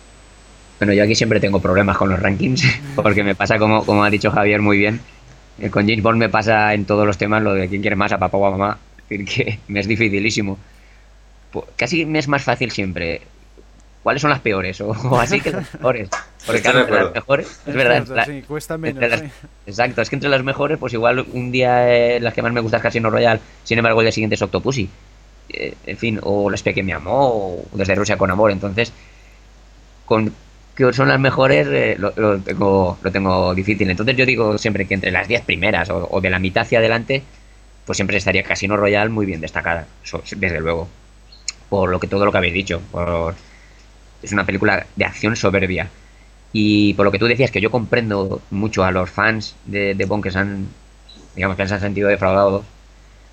[0.79, 2.63] Bueno, yo aquí siempre tengo problemas con los rankings,
[2.95, 4.99] porque me pasa, como, como ha dicho Javier muy bien,
[5.59, 8.11] eh, con James Bond me pasa en todos los temas lo de quién quiere más
[8.11, 8.77] a papá o a mamá.
[8.97, 10.57] Es decir, que me es dificilísimo.
[11.77, 13.21] Casi me es más fácil siempre.
[14.05, 14.79] ¿Cuáles son las peores?
[14.81, 16.09] O, o así que las mejores.
[16.45, 17.93] Porque claro, entre las mejores, es verdad.
[17.95, 19.01] cierto, la- sí, cuesta menos.
[19.03, 19.47] entre las- sí.
[19.65, 22.59] Exacto, es que entre las mejores, pues igual un día eh, las que más me
[22.61, 24.87] gusta es Casino Royale, sin embargo el día siguiente es Octopussy.
[25.49, 28.51] Eh, en fin, o La espía que me amó, o Desde Rusia con amor.
[28.51, 28.93] Entonces,
[30.05, 30.31] con
[30.75, 33.89] que son las mejores eh, lo, lo tengo, lo tengo difícil.
[33.89, 36.77] Entonces yo digo siempre que entre las 10 primeras o, o de la mitad hacia
[36.79, 37.23] adelante,
[37.85, 39.87] pues siempre estaría Casino Royale muy bien destacada,
[40.37, 40.87] desde luego.
[41.69, 42.81] Por lo que todo lo que habéis dicho.
[42.91, 43.33] Por,
[44.25, 45.89] es una película de acción soberbia.
[46.53, 50.05] Y por lo que tú decías, que yo comprendo mucho a los fans de, de
[50.05, 50.67] Bond que se han,
[51.35, 52.65] digamos, que se han sentido defraudados.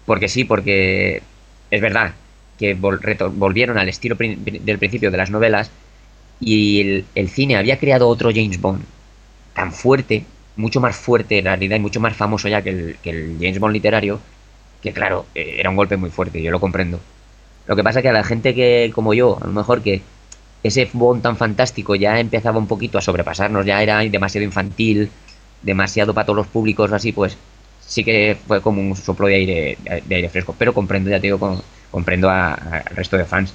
[0.07, 1.23] Porque sí, porque
[1.71, 2.15] es verdad
[2.59, 5.71] que volvieron al estilo del principio de las novelas
[6.41, 8.85] y el, cine había creado otro James Bond
[9.55, 10.25] tan fuerte,
[10.57, 13.59] mucho más fuerte en realidad y mucho más famoso ya que el, que el James
[13.59, 14.21] Bond literario,
[14.83, 17.01] que claro, eh, era un golpe muy fuerte, yo lo comprendo.
[17.67, 20.03] Lo que pasa que a la gente que, como yo, a lo mejor que
[20.63, 25.11] ese Bond tan fantástico ya empezaba un poquito a sobrepasarnos, ya era demasiado infantil,
[25.63, 27.37] demasiado para todos los públicos así, pues
[27.87, 30.55] sí que fue como un soplo de aire, de aire fresco.
[30.59, 33.53] Pero comprendo, ya te digo, comprendo al resto de fans.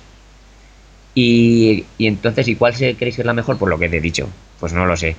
[1.15, 3.57] Y, y entonces, ¿y cuál se, creéis que es la mejor?
[3.57, 4.29] Por lo que te he dicho,
[4.59, 5.15] pues no lo sé.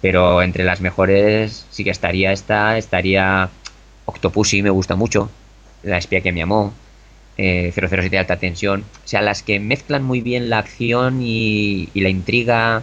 [0.00, 3.50] Pero entre las mejores sí que estaría esta, estaría
[4.06, 5.30] Octopussy, me gusta mucho,
[5.82, 6.72] La espía que me amó,
[7.36, 11.88] eh, 007 de alta tensión, o sea, las que mezclan muy bien la acción y,
[11.94, 12.82] y la intriga,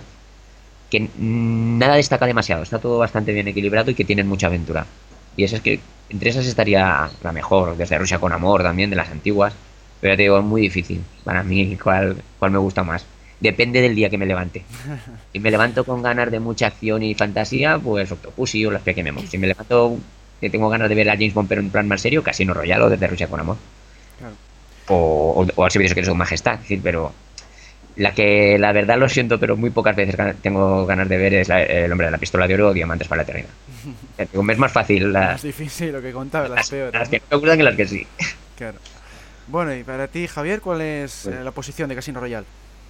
[0.89, 4.85] que nada destaca demasiado, está todo bastante bien equilibrado y que tienen mucha aventura.
[5.37, 5.79] Y eso es que
[6.09, 9.53] entre esas estaría la mejor, desde Rusia con amor también, de las antiguas.
[10.01, 13.05] Pero ya te digo, es muy difícil para mí cuál, cuál me gusta más.
[13.39, 14.63] Depende del día que me levante.
[15.31, 19.01] Si me levanto con ganas de mucha acción y fantasía, pues Octopussy o las que
[19.01, 19.21] me amo.
[19.29, 19.97] Si me levanto
[20.41, 22.83] que tengo ganas de ver a James Bond pero en plan más serio, Casino Royale
[22.83, 23.57] o desde Rusia con amor.
[24.87, 27.13] O, o, o al servicio que es su majestad, es decir, pero
[27.97, 31.47] la que la verdad lo siento, pero muy pocas veces tengo ganas de ver es
[31.49, 33.49] la- el hombre de la pistola de oro o Diamantes para la eternidad.
[34.41, 36.93] Me es más fácil Más difícil lo que contaba, las las, peores.
[36.93, 37.11] las ¿no?
[37.11, 38.07] que no me gustan que las que sí.
[38.57, 38.77] Claro.
[39.47, 41.41] Bueno, y para ti, Javier, ¿cuál es Bueno.
[41.41, 42.45] eh, la posición de Casino Royal?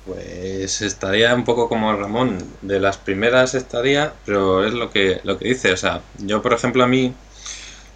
[0.06, 5.38] Pues estaría un poco como Ramón, de las primeras estaría, pero es lo que, lo
[5.38, 7.14] que dice, o sea, yo por ejemplo a mí,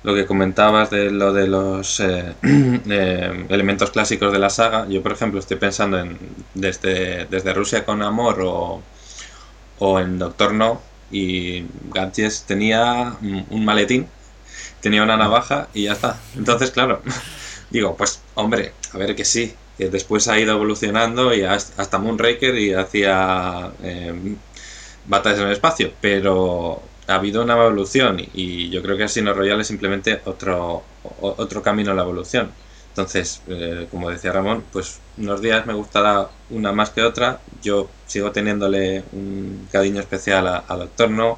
[0.06, 5.02] lo que comentabas de lo de los eh, eh, elementos clásicos de la saga, yo
[5.02, 6.20] por ejemplo estoy pensando en
[6.54, 8.84] desde, desde Rusia con Amor o,
[9.80, 10.80] o en Doctor No,
[11.12, 13.16] y Gadgets tenía
[13.50, 14.08] un maletín,
[14.80, 16.20] tenía una navaja y ya está.
[16.36, 17.02] Entonces, claro,
[17.72, 22.56] digo, pues hombre, a ver que sí, que después ha ido evolucionando y hasta Moonraker
[22.60, 24.14] y hacía eh,
[25.08, 29.62] batallas en el espacio, pero ha habido una evolución y, yo creo que Casino Royale
[29.62, 30.84] es simplemente otro,
[31.22, 32.52] otro camino a la evolución.
[32.90, 37.42] Entonces, eh, como decía Ramón, pues unos días me gustará una más que otra.
[37.62, 41.38] Yo sigo teniéndole un cariño especial a, a Doctor No,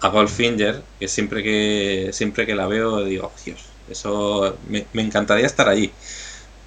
[0.00, 5.46] a Goldfinger, que siempre que siempre que la veo digo, Dios, eso me, me encantaría
[5.46, 5.92] estar allí.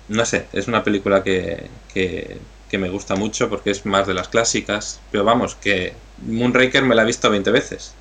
[0.07, 2.37] No sé, es una película que, que,
[2.69, 4.99] que me gusta mucho porque es más de las clásicas.
[5.11, 5.93] Pero vamos, que
[6.25, 7.95] Moonraker me la he visto 20 veces.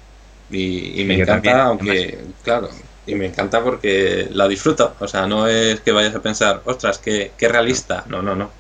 [0.51, 2.71] Y, y me encanta, también, aunque, claro,
[3.07, 4.97] y me encanta porque la disfruto.
[5.01, 8.05] O sea, no es que vayas a pensar, ostras, qué, qué realista.
[8.09, 8.57] No, no, no.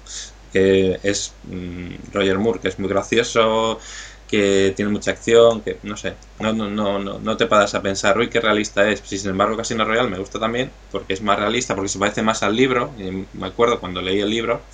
[0.50, 3.78] Que es mm, Roger Moore, que es muy gracioso,
[4.26, 7.82] que tiene mucha acción, que no sé, no, no, no, no, no te paras a
[7.82, 9.00] pensar, uy, qué realista es.
[9.04, 12.22] Si sin embargo Casino Royale me gusta también, porque es más realista, porque se parece
[12.22, 12.94] más al libro.
[12.98, 14.68] Y me acuerdo cuando leí el libro,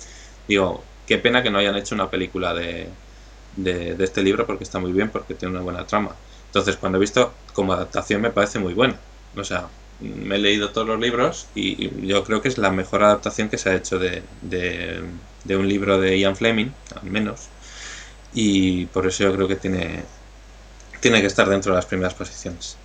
[0.47, 2.99] digo, qué pena que no hayan hecho una película de,
[3.51, 6.21] de, de este libro, porque está muy bien, porque tiene una buena trama.
[6.57, 8.95] Entonces, cuando he visto como adaptación me parece muy buena.
[9.35, 9.67] O sea,
[9.99, 13.57] me he leído todos los libros y yo creo que es la mejor adaptación que
[13.59, 17.49] se ha hecho de, de, un libro de Ian Fleming, al menos.
[18.33, 20.03] Y por eso yo creo que tiene,
[21.01, 22.77] tiene que estar dentro de las primeras posiciones.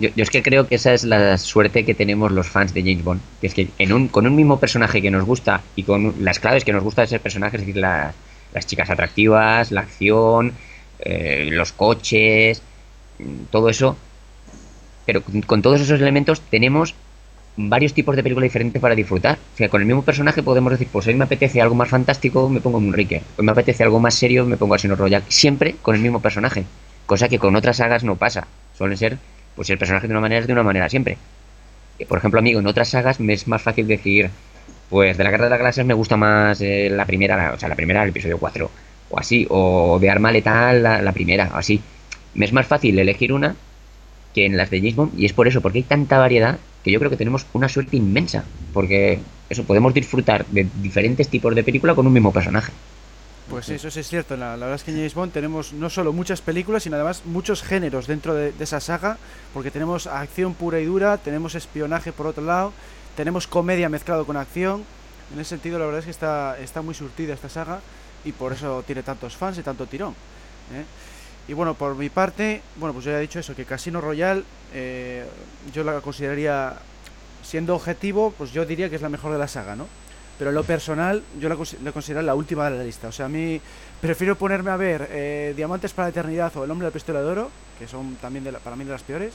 [0.00, 3.04] Yo, es que creo que esa es la suerte que tenemos los fans de James
[3.04, 3.20] Bond.
[3.40, 6.40] Que es que en un, con un mismo personaje que nos gusta y con las
[6.40, 8.14] claves que nos gusta de ese personaje, es decir, la-
[8.52, 10.52] las chicas atractivas, la acción,
[10.98, 12.62] eh, los coches,
[13.50, 13.96] todo eso.
[15.06, 16.94] Pero con, todos esos elementos tenemos
[17.56, 19.38] varios tipos de películas diferentes para disfrutar.
[19.54, 22.48] O sea, con el mismo personaje podemos decir, pues hoy me apetece algo más fantástico,
[22.48, 23.22] me pongo un Enrique.
[23.36, 25.22] Hoy me apetece algo más serio, me pongo a Sino Royal.
[25.28, 26.64] Siempre con el mismo personaje.
[27.06, 28.46] Cosa que con otras sagas no pasa.
[28.76, 29.18] Suelen ser,
[29.56, 31.16] pues el personaje de una manera es de una manera siempre.
[31.98, 34.30] Eh, Por ejemplo, amigo, en otras sagas me es más fácil decir,
[34.88, 37.68] pues de la Guerra de las Galaxias me gusta más eh, la primera, o sea,
[37.68, 38.70] la primera, el episodio 4,
[39.10, 41.82] o así, o de Arma Letal, la, la primera, o así.
[42.38, 43.56] Me es más fácil elegir una
[44.32, 46.92] que en las de James Bond, y es por eso, porque hay tanta variedad que
[46.92, 49.18] yo creo que tenemos una suerte inmensa, porque
[49.50, 52.70] eso, podemos disfrutar de diferentes tipos de película con un mismo personaje.
[53.50, 54.36] Pues sí, eso sí es cierto.
[54.36, 57.22] La, la verdad es que en James Bond tenemos no solo muchas películas, sino además
[57.24, 59.18] muchos géneros dentro de, esa saga,
[59.52, 62.72] porque tenemos acción pura y dura, tenemos espionaje por otro lado,
[63.16, 64.84] tenemos comedia mezclado con acción.
[65.34, 67.80] En ese sentido, la verdad es que está, está muy surtida esta saga
[68.24, 70.14] y por eso tiene tantos fans y tanto tirón.
[70.72, 70.84] ¿eh?
[71.48, 74.44] Y bueno, por mi parte, bueno, pues yo ya he dicho eso, que Casino Royale
[74.74, 75.24] eh,
[75.72, 76.74] yo la consideraría,
[77.42, 79.86] siendo objetivo, pues yo diría que es la mejor de la saga, ¿no?
[80.38, 83.08] Pero en lo personal, yo la, consi- la considero la última de la lista.
[83.08, 83.60] O sea, a mí
[84.00, 87.22] prefiero ponerme a ver eh, Diamantes para la Eternidad o El Hombre de la Pistola
[87.22, 89.32] de Oro, que son también para mí de las peores,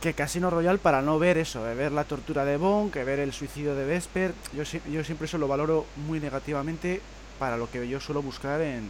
[0.00, 3.20] que Casino Royale para no ver eso, de ver la tortura de Bond, que ver
[3.20, 4.32] el suicidio de Vesper.
[4.56, 7.00] Yo, yo siempre eso lo valoro muy negativamente
[7.38, 8.88] para lo que yo suelo buscar en,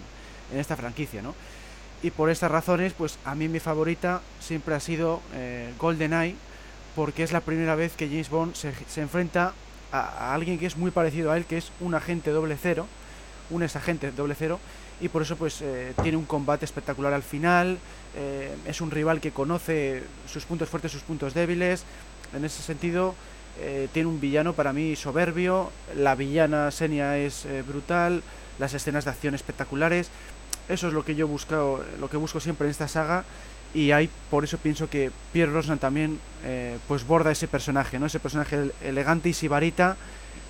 [0.52, 1.34] en esta franquicia, ¿no?
[2.02, 6.36] Y por estas razones, pues a mí mi favorita siempre ha sido eh, GoldenEye,
[6.94, 9.52] porque es la primera vez que James Bond se, enfrenta
[9.92, 12.86] a, alguien que es muy parecido a él, que es un agente doble cero,
[13.50, 14.58] un ex agente doble cero,
[15.00, 17.78] y por eso pues eh, tiene un combate espectacular al final,
[18.16, 21.84] eh, es un rival que conoce sus puntos fuertes, sus puntos débiles,
[22.34, 23.14] en ese sentido
[23.60, 28.22] eh, tiene un villano para mí soberbio, la villana Senia es brutal,
[28.58, 30.08] las escenas de acción espectaculares,
[30.68, 33.24] eso es lo que yo busco, lo que busco siempre en esta saga
[33.74, 38.06] y hay por eso pienso que Pierre Rosnan también eh, pues borda ese personaje, ¿no?
[38.06, 39.96] Ese personaje ele- elegante y sibarita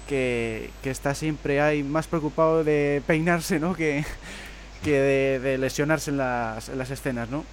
[0.08, 3.74] que, que está siempre ahí más preocupado de peinarse, ¿no?
[3.74, 4.04] Que,
[4.84, 7.44] que de, lesionarse en las, en las escenas, ¿no?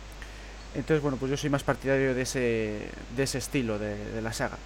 [0.76, 2.80] Entonces, bueno, pues yo soy más partidario de ese,
[3.16, 4.58] de ese estilo de la saga.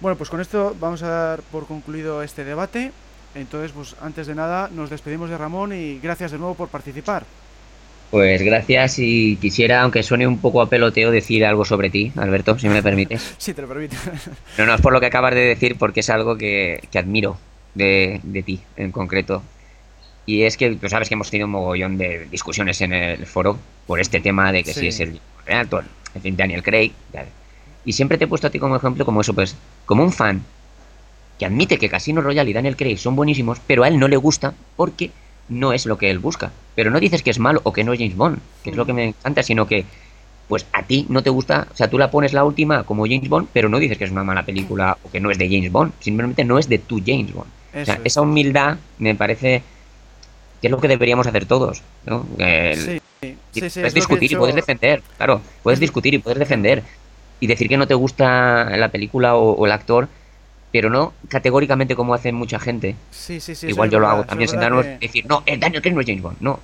[0.00, 2.90] Bueno, pues con esto vamos a dar por concluido este debate.
[3.34, 7.24] Entonces, pues antes de nada, nos despedimos de Ramón y gracias de nuevo por participar.
[8.10, 12.58] Pues gracias y quisiera, aunque suene un poco a peloteo, decir algo sobre ti, Alberto,
[12.58, 13.34] si me permites.
[13.38, 13.96] Si te lo permite.
[14.58, 17.38] No, no es por lo que acabas de decir, porque es algo que, que admiro
[17.74, 19.42] de, de ti en concreto.
[20.26, 23.58] Y es que tú sabes que hemos tenido un mogollón de discusiones en el foro
[23.86, 24.80] por este tema de que Sí.
[24.80, 26.92] si es el reactor, en fin, Daniel Craig.
[27.12, 27.26] tal.
[27.86, 29.56] Y siempre te he puesto a ti como ejemplo, como eso, pues,
[29.86, 30.42] como un fan
[31.42, 34.16] que admite que Casino Royale y Daniel Craig son buenísimos, pero a él no le
[34.16, 35.10] gusta porque
[35.48, 36.52] no es lo que él busca.
[36.76, 38.86] Pero no dices que es malo o que no es James Bond, que es lo
[38.86, 39.84] que me encanta, sino que
[40.46, 43.28] pues a ti no te gusta, o sea, tú la pones la última como James
[43.28, 45.72] Bond, pero no dices que es una mala película o que no es de James
[45.72, 47.50] Bond, simplemente no es de tu James Bond.
[47.82, 49.64] O sea, esa humildad me parece
[50.60, 52.24] que es lo que deberíamos hacer todos, ¿no?
[52.38, 56.18] El- Sí, sí, sí, puedes es he discutir y puedes defender, claro, puedes discutir y
[56.18, 56.84] puedes defender
[57.40, 60.08] y decir que no te gusta la película o, o el actor,
[60.72, 62.96] pero no categóricamente como hace mucha gente.
[63.10, 63.68] Sí, sí, sí.
[63.68, 65.94] Igual es yo lo verdad, hago también, es sentarnos que- decir, no, el Daniel Craig
[65.94, 66.58] no es James Bond, no.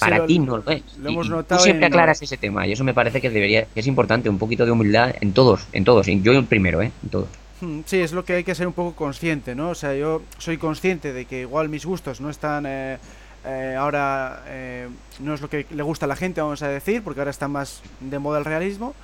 [0.00, 0.82] Para ti no lo es.
[0.98, 3.30] lo Y- hemos notado tú siempre en- aclaras ese tema y eso me parece que
[3.30, 6.06] debería que es importante, un poquito de humildad en todos, en todos.
[6.06, 6.90] Yo el primero, ¿eh?
[7.02, 7.28] En todos.
[7.60, 9.68] Mm, Sí, es lo que hay que ser un poco consciente, ¿no?
[9.70, 12.96] O sea, yo soy consciente de que igual mis gustos no están eh,
[13.44, 14.88] eh, ahora, eh,
[15.20, 17.46] no es lo que le gusta a la gente, vamos a decir, porque ahora está
[17.46, 18.94] más de moda el realismo.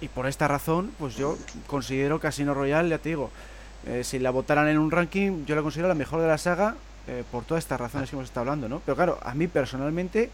[0.00, 1.36] Y por esta razón, pues yo
[1.66, 3.30] considero Casino Royale, ya te digo,
[3.86, 6.74] eh, si la votaran en un ranking, yo la considero la mejor de la saga
[7.06, 8.82] eh, por todas estas razones que hemos estado hablando, ¿no?
[8.84, 10.30] Pero claro, a mí personalmente,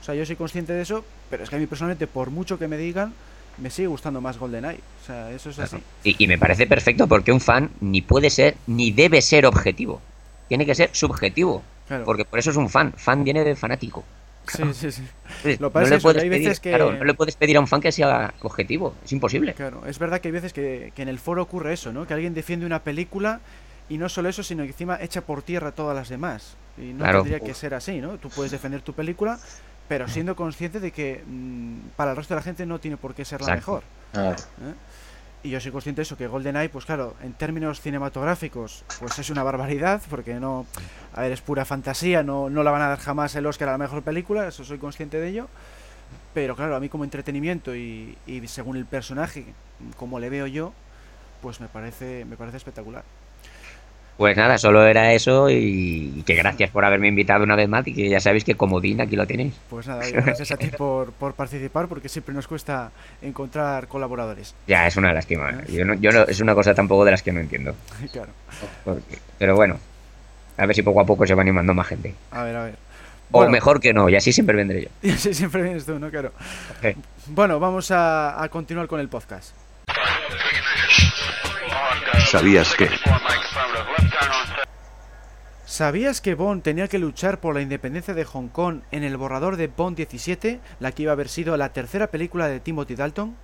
[0.00, 2.58] o sea, yo soy consciente de eso, pero es que a mí personalmente, por mucho
[2.58, 3.12] que me digan,
[3.58, 4.80] me sigue gustando más GoldenEye.
[5.02, 5.78] O sea, eso es así.
[6.02, 10.00] Y, y me parece perfecto porque un fan ni puede ser ni debe ser objetivo.
[10.48, 11.62] Tiene que ser subjetivo.
[11.86, 12.04] Claro.
[12.04, 12.92] Porque por eso es un fan.
[12.96, 14.04] Fan viene de fanático.
[14.48, 15.02] Sí, sí, sí.
[15.42, 16.92] Sí, Lo que no, pasa es le eso, puedes que hay pedir, veces que- claro,
[16.92, 18.94] no le puedes pedir a un fan que sea objetivo.
[19.04, 19.54] Es imposible.
[19.54, 22.06] Claro, es verdad que hay veces que, que en el foro ocurre eso, ¿no?
[22.06, 23.40] Que alguien defiende una película
[23.88, 26.56] y no solo eso, sino que encima echa por tierra todas las demás.
[26.76, 27.22] Y no Claro.
[27.22, 28.18] tendría que ser así, ¿no?
[28.18, 29.38] Tú puedes defender tu película,
[29.88, 33.14] pero siendo consciente de que mm, para el resto de la gente no tiene por
[33.14, 33.82] qué ser la Exacto.
[34.14, 34.34] mejor.
[34.34, 34.74] ¿eh?
[35.42, 39.30] Y yo soy consciente de eso, que GoldenEye, pues claro, en términos cinematográficos, pues es
[39.30, 40.66] una barbaridad, porque no,
[41.14, 43.72] a ver, es pura fantasía, no, no la van a dar jamás el Oscar a
[43.72, 45.48] la mejor película, eso soy consciente de ello.
[46.34, 49.46] Pero claro, a mí como entretenimiento y, y según el personaje,
[49.96, 50.72] como le veo yo,
[51.40, 53.04] pues me parece, me parece espectacular.
[54.18, 57.94] Pues nada, solo era eso y que gracias por haberme invitado una vez más y
[57.94, 59.54] que ya sabéis que comodín aquí lo tenéis.
[59.70, 62.90] Pues nada, gracias a ti por, por participar, porque siempre nos cuesta
[63.22, 64.56] encontrar colaboradores.
[64.66, 65.62] Ya, es una lástima.
[65.68, 67.74] Yo no, yo no- es una cosa tampoco de las que no entiendo.
[68.12, 68.32] claro.
[68.84, 69.78] Porque- pero bueno,
[70.56, 72.12] a ver si poco a poco se va animando más gente.
[72.32, 72.74] A ver, a ver.
[73.30, 73.52] O Bueno.
[73.52, 74.88] mejor que no, y así siempre vendré yo.
[75.08, 76.10] Y así siempre vienes tú, ¿no?
[76.10, 76.32] Claro.
[77.28, 79.54] Bueno, vamos a, a continuar con el podcast.
[82.26, 82.90] ¿Sabías que?
[85.64, 89.56] ¿Sabías que Bond tenía que luchar por la independencia de Hong Kong en el borrador
[89.56, 93.36] de Bond 17, la que iba a haber sido la tercera película de Timothy Dalton?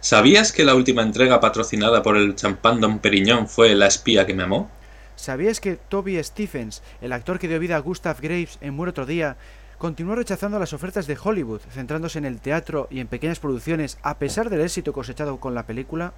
[0.00, 4.34] ¿Sabías que la última entrega patrocinada por el champán Don Periñón fue La espía que
[4.34, 4.70] me amó?
[5.14, 9.06] ¿Sabías que Toby Stephens, el actor que dio vida a Gustav Graves en Muere otro
[9.06, 9.36] día,
[9.82, 14.16] continuó rechazando las ofertas de Hollywood, centrándose en el teatro y en pequeñas producciones a
[14.16, 16.12] pesar del éxito cosechado con la película?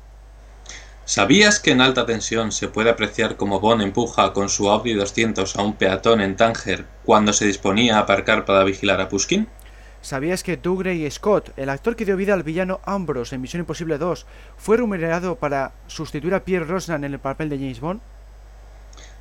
[1.06, 5.56] ¿Sabías que en alta tensión se puede apreciar cómo Bond empuja con su Audi 200
[5.56, 9.48] a un peatón en Tánger cuando se disponía a aparcar para vigilar a Pushkin?
[10.02, 13.96] ¿Sabías que Dougray Scott, el actor que dio vida al villano Ambrose en Misión Imposible
[13.96, 14.26] 2,
[14.58, 18.02] fue remunerado para sustituir a Pierre Rosnan en el papel de James Bond?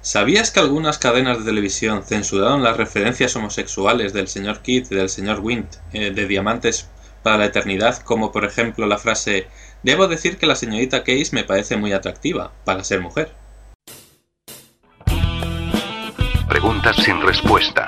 [0.03, 5.07] ¿Sabías que algunas cadenas de televisión censuraron las referencias homosexuales del señor Kidd y del
[5.07, 6.89] señor Wint eh, de Diamantes
[7.23, 9.47] para la Eternidad, como por ejemplo la frase
[9.81, 13.31] Debo decir que la señorita Case me parece muy atractiva, para ser mujer?
[16.49, 17.85] Preguntas sin respuesta.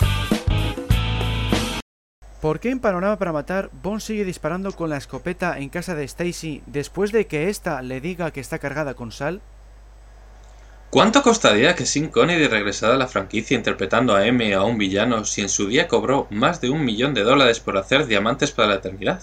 [2.39, 6.05] ¿Por qué en Panorama para Matar Bond sigue disparando con la escopeta en casa de
[6.05, 9.41] Stacy después de que ésta le diga que está cargada con sal?
[10.95, 15.25] ¿Cuánto costaría que Sean Connery regresara a la franquicia interpretando a M a un villano
[15.25, 18.69] si en su día cobró más de un millón de dólares por hacer Diamantes para
[18.69, 19.21] la Eternidad?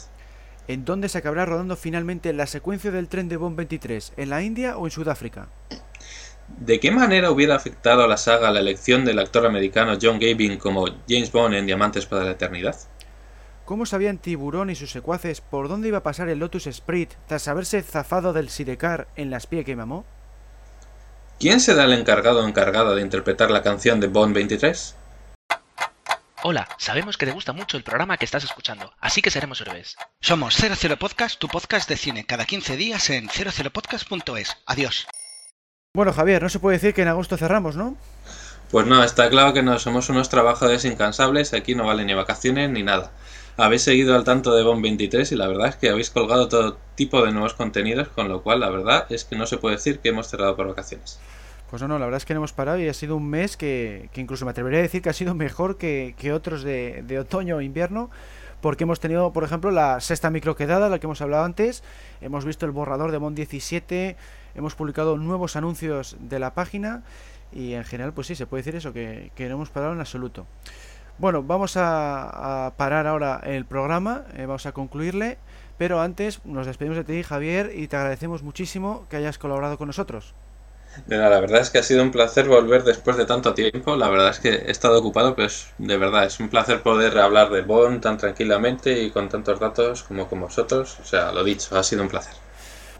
[0.68, 4.12] ¿En dónde se acabará rodando finalmente la secuencia del tren de Bond 23?
[4.18, 5.48] ¿En la India o en Sudáfrica?
[6.58, 10.58] ¿De qué manera hubiera afectado a la saga la elección del actor americano John Gavin
[10.58, 12.76] como James Bond en Diamantes para la Eternidad?
[13.64, 17.48] ¿Cómo sabían Tiburón y sus secuaces por dónde iba a pasar el Lotus Sprite tras
[17.48, 20.04] haberse zafado del Sidecar en la espía que mamó?
[21.42, 24.94] ¿Quién será el encargado o encargada de interpretar la canción de Bond 23?
[26.44, 29.96] Hola, sabemos que te gusta mucho el programa que estás escuchando, así que seremos héroes.
[30.20, 34.56] Somos 00 Podcast, tu podcast de cine, cada 15 días en 00podcast.es.
[34.66, 35.08] Adiós.
[35.92, 37.96] Bueno, Javier, no se puede decir que en agosto cerramos, ¿no?
[38.70, 42.70] Pues no, está claro que no somos unos trabajadores incansables, aquí no vale ni vacaciones
[42.70, 43.10] ni nada.
[43.56, 46.78] Habéis seguido al tanto de Bond 23 y la verdad es que habéis colgado todo
[46.94, 49.98] tipo de nuevos contenidos, con lo cual la verdad es que no se puede decir
[49.98, 51.20] que hemos cerrado por vacaciones.
[51.70, 53.56] Pues no, no, la verdad es que no hemos parado y ha sido un mes
[53.56, 57.02] que, que incluso me atrevería a decir que ha sido mejor que, que otros de,
[57.06, 58.10] de otoño o invierno,
[58.62, 61.82] porque hemos tenido, por ejemplo, la sexta microquedada, la que hemos hablado antes,
[62.20, 64.16] hemos visto el borrador de Bond 17,
[64.54, 67.02] hemos publicado nuevos anuncios de la página
[67.52, 70.00] y en general, pues sí, se puede decir eso, que, que no hemos parado en
[70.00, 70.46] absoluto.
[71.22, 75.38] Bueno, vamos a, parar ahora el programa, eh, vamos a concluirle,
[75.78, 79.86] pero antes nos despedimos de ti, Javier, y te agradecemos muchísimo que hayas colaborado con
[79.86, 80.34] nosotros.
[81.06, 83.94] La verdad es que ha sido un placer volver después de tanto tiempo.
[83.94, 87.16] La verdad es que he estado ocupado, pero es, de verdad es un placer poder
[87.16, 90.98] hablar de Bond tan tranquilamente y con tantos datos como con vosotros.
[91.00, 92.34] O sea, lo dicho, ha sido un placer.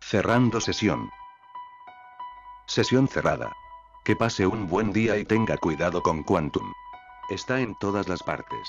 [0.00, 1.10] Cerrando sesión.
[2.66, 3.50] Sesión cerrada.
[4.04, 6.72] Que pase un buen día y tenga cuidado con Quantum.
[7.30, 8.68] Está en todas las partes.